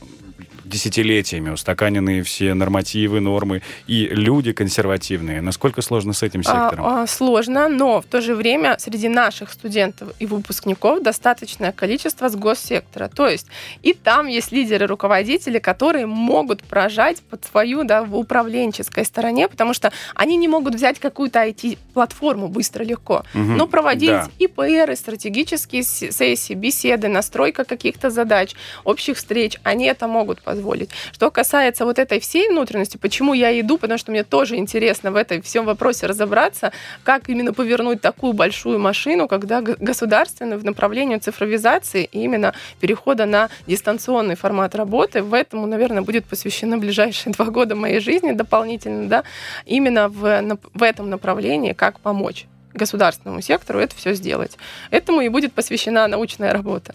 [0.71, 5.41] десятилетиями устаканенные все нормативы, нормы, и люди консервативные.
[5.41, 6.85] Насколько сложно с этим сектором?
[6.85, 12.29] А, а, сложно, но в то же время среди наших студентов и выпускников достаточное количество
[12.29, 13.09] с госсектора.
[13.09, 13.47] То есть
[13.83, 19.73] и там есть лидеры, руководители, которые могут прожать под свою да, в управленческой стороне, потому
[19.73, 24.27] что они не могут взять какую-то IT-платформу быстро, легко, угу, но проводить да.
[24.39, 30.89] ИПР, стратегические сессии, беседы, настройка каких-то задач, общих встреч, они это могут позволить позволить.
[31.11, 35.15] Что касается вот этой всей внутренности, почему я иду, потому что мне тоже интересно в
[35.15, 36.71] этой всем вопросе разобраться,
[37.03, 43.49] как именно повернуть такую большую машину, когда государственную в направлении цифровизации и именно перехода на
[43.67, 45.23] дистанционный формат работы.
[45.23, 49.23] В этому, наверное, будет посвящены ближайшие два года моей жизни дополнительно, да,
[49.65, 54.57] именно в, в этом направлении, как помочь государственному сектору это все сделать.
[54.89, 56.93] Этому и будет посвящена научная работа.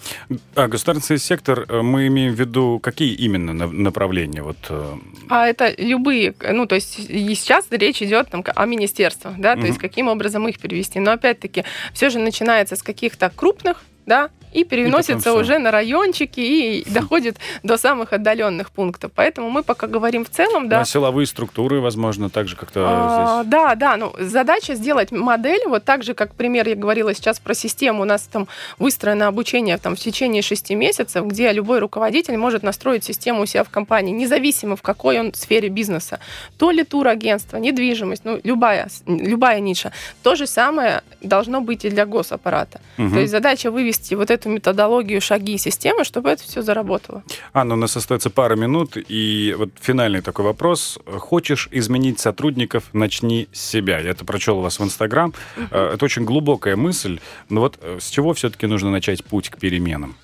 [0.54, 4.42] А государственный сектор, э, мы имеем в виду какие именно направления?
[4.42, 4.56] Вот...
[4.68, 4.94] Э?
[5.28, 9.60] А это любые, ну то есть и сейчас речь идет там, о министерствах, да, то
[9.60, 9.66] угу.
[9.66, 11.00] есть каким образом их перевести.
[11.00, 16.40] Но опять-таки все же начинается с каких-то крупных да, и переносится и уже на райончики
[16.40, 19.12] и доходит до самых отдаленных пунктов.
[19.14, 20.80] Поэтому мы пока говорим в целом, да.
[20.80, 23.50] На силовые структуры, возможно, также как-то а, здесь.
[23.50, 27.54] Да, да, ну задача сделать модель, вот так же, как пример я говорила сейчас про
[27.54, 32.62] систему, у нас там выстроено обучение там в течение шести месяцев, где любой руководитель может
[32.62, 36.20] настроить систему у себя в компании, независимо в какой он сфере бизнеса.
[36.58, 39.92] То ли турагентство, недвижимость, ну любая, любая ниша.
[40.22, 42.80] То же самое должно быть и для госаппарата.
[42.98, 43.10] Угу.
[43.10, 47.22] То есть задача вывести вот эту эту методологию, шаги системы, чтобы это все заработало.
[47.52, 50.98] Анна, у нас остается пара минут, и вот финальный такой вопрос.
[51.06, 53.98] Хочешь изменить сотрудников, начни с себя.
[53.98, 55.34] Я это прочел у вас в Инстаграм.
[55.56, 55.94] Uh-huh.
[55.94, 57.20] Это очень глубокая мысль.
[57.48, 60.16] Но вот э, с чего все-таки нужно начать путь к переменам?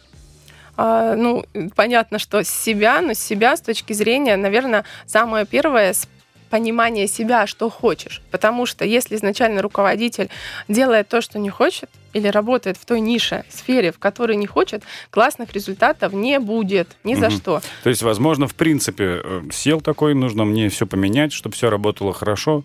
[0.76, 1.44] А, ну,
[1.74, 6.08] понятно, что с себя, но с себя с точки зрения, наверное, самое первое с
[6.52, 8.20] понимания себя, что хочешь.
[8.30, 10.28] Потому что если изначально руководитель
[10.68, 14.82] делает то, что не хочет, или работает в той нише, сфере, в которой не хочет,
[15.08, 17.36] классных результатов не будет ни за угу.
[17.36, 17.62] что.
[17.82, 22.12] То есть, возможно, в принципе, э, сел такой, нужно мне все поменять, чтобы все работало
[22.12, 22.64] хорошо,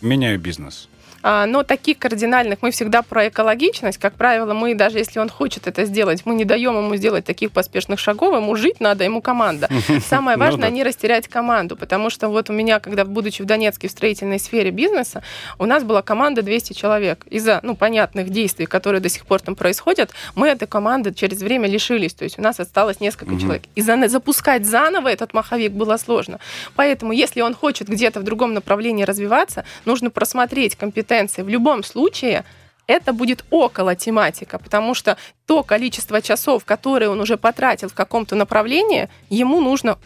[0.00, 0.88] меняю бизнес.
[1.22, 3.98] А, но таких кардинальных мы всегда про экологичность.
[3.98, 7.52] Как правило, мы даже если он хочет это сделать, мы не даем ему сделать таких
[7.52, 9.68] поспешных шагов, ему жить надо, ему команда.
[10.08, 13.88] Самое ну важное не растерять команду, потому что вот у меня, когда будучи в Донецке
[13.88, 15.22] в строительной сфере бизнеса,
[15.58, 17.24] у нас была команда 200 человек.
[17.30, 21.68] Из-за ну, понятных действий, которые до сих пор там происходят, мы этой команды через время
[21.68, 22.14] лишились.
[22.14, 23.62] То есть у нас осталось несколько человек.
[23.76, 26.40] И за, запускать заново этот маховик было сложно.
[26.74, 31.42] Поэтому, если он хочет где-то в другом направлении развиваться, нужно просмотреть компетенции компетенции.
[31.42, 32.44] В любом случае
[32.86, 38.34] это будет около тематика, потому что то количество часов, которые он уже потратил в каком-то
[38.34, 39.98] направлении, ему нужно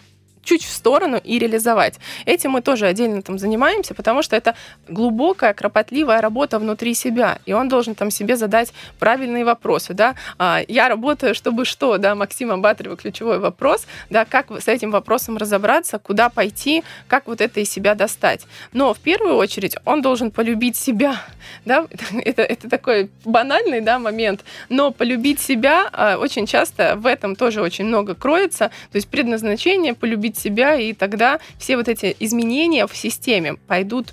[0.47, 1.99] чуть в сторону и реализовать.
[2.25, 4.55] Этим мы тоже отдельно там занимаемся, потому что это
[4.89, 10.15] глубокая, кропотливая работа внутри себя, и он должен там себе задать правильные вопросы, да.
[10.39, 15.37] А, я работаю, чтобы что, да, Максима Батарева ключевой вопрос, да, как с этим вопросом
[15.37, 18.47] разобраться, куда пойти, как вот это из себя достать.
[18.73, 21.21] Но в первую очередь он должен полюбить себя,
[21.65, 21.87] да,
[22.25, 27.61] это, это такой банальный, да, момент, но полюбить себя а, очень часто в этом тоже
[27.63, 32.97] очень много кроется, то есть предназначение полюбить себя, и тогда все вот эти изменения в
[32.97, 34.13] системе пойдут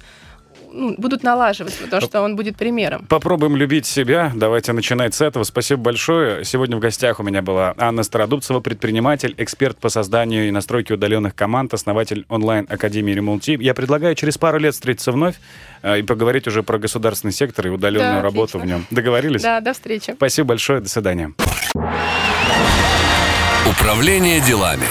[0.74, 3.06] ну, будут налаживать, потому что он будет примером.
[3.06, 4.32] Попробуем любить себя.
[4.36, 5.44] Давайте начинать с этого.
[5.44, 6.44] Спасибо большое.
[6.44, 11.36] Сегодня в гостях у меня была Анна Стародубцева, предприниматель, эксперт по созданию и настройке удаленных
[11.36, 13.58] команд, основатель онлайн-академии Ремонти.
[13.62, 15.36] Я предлагаю через пару лет встретиться вновь
[15.84, 18.86] э, и поговорить уже про государственный сектор и удаленную да, работу в нем.
[18.90, 19.44] Договорились?
[19.44, 20.14] Да, до встречи.
[20.16, 20.80] Спасибо большое.
[20.80, 21.34] До свидания.
[23.70, 24.86] Управление делами.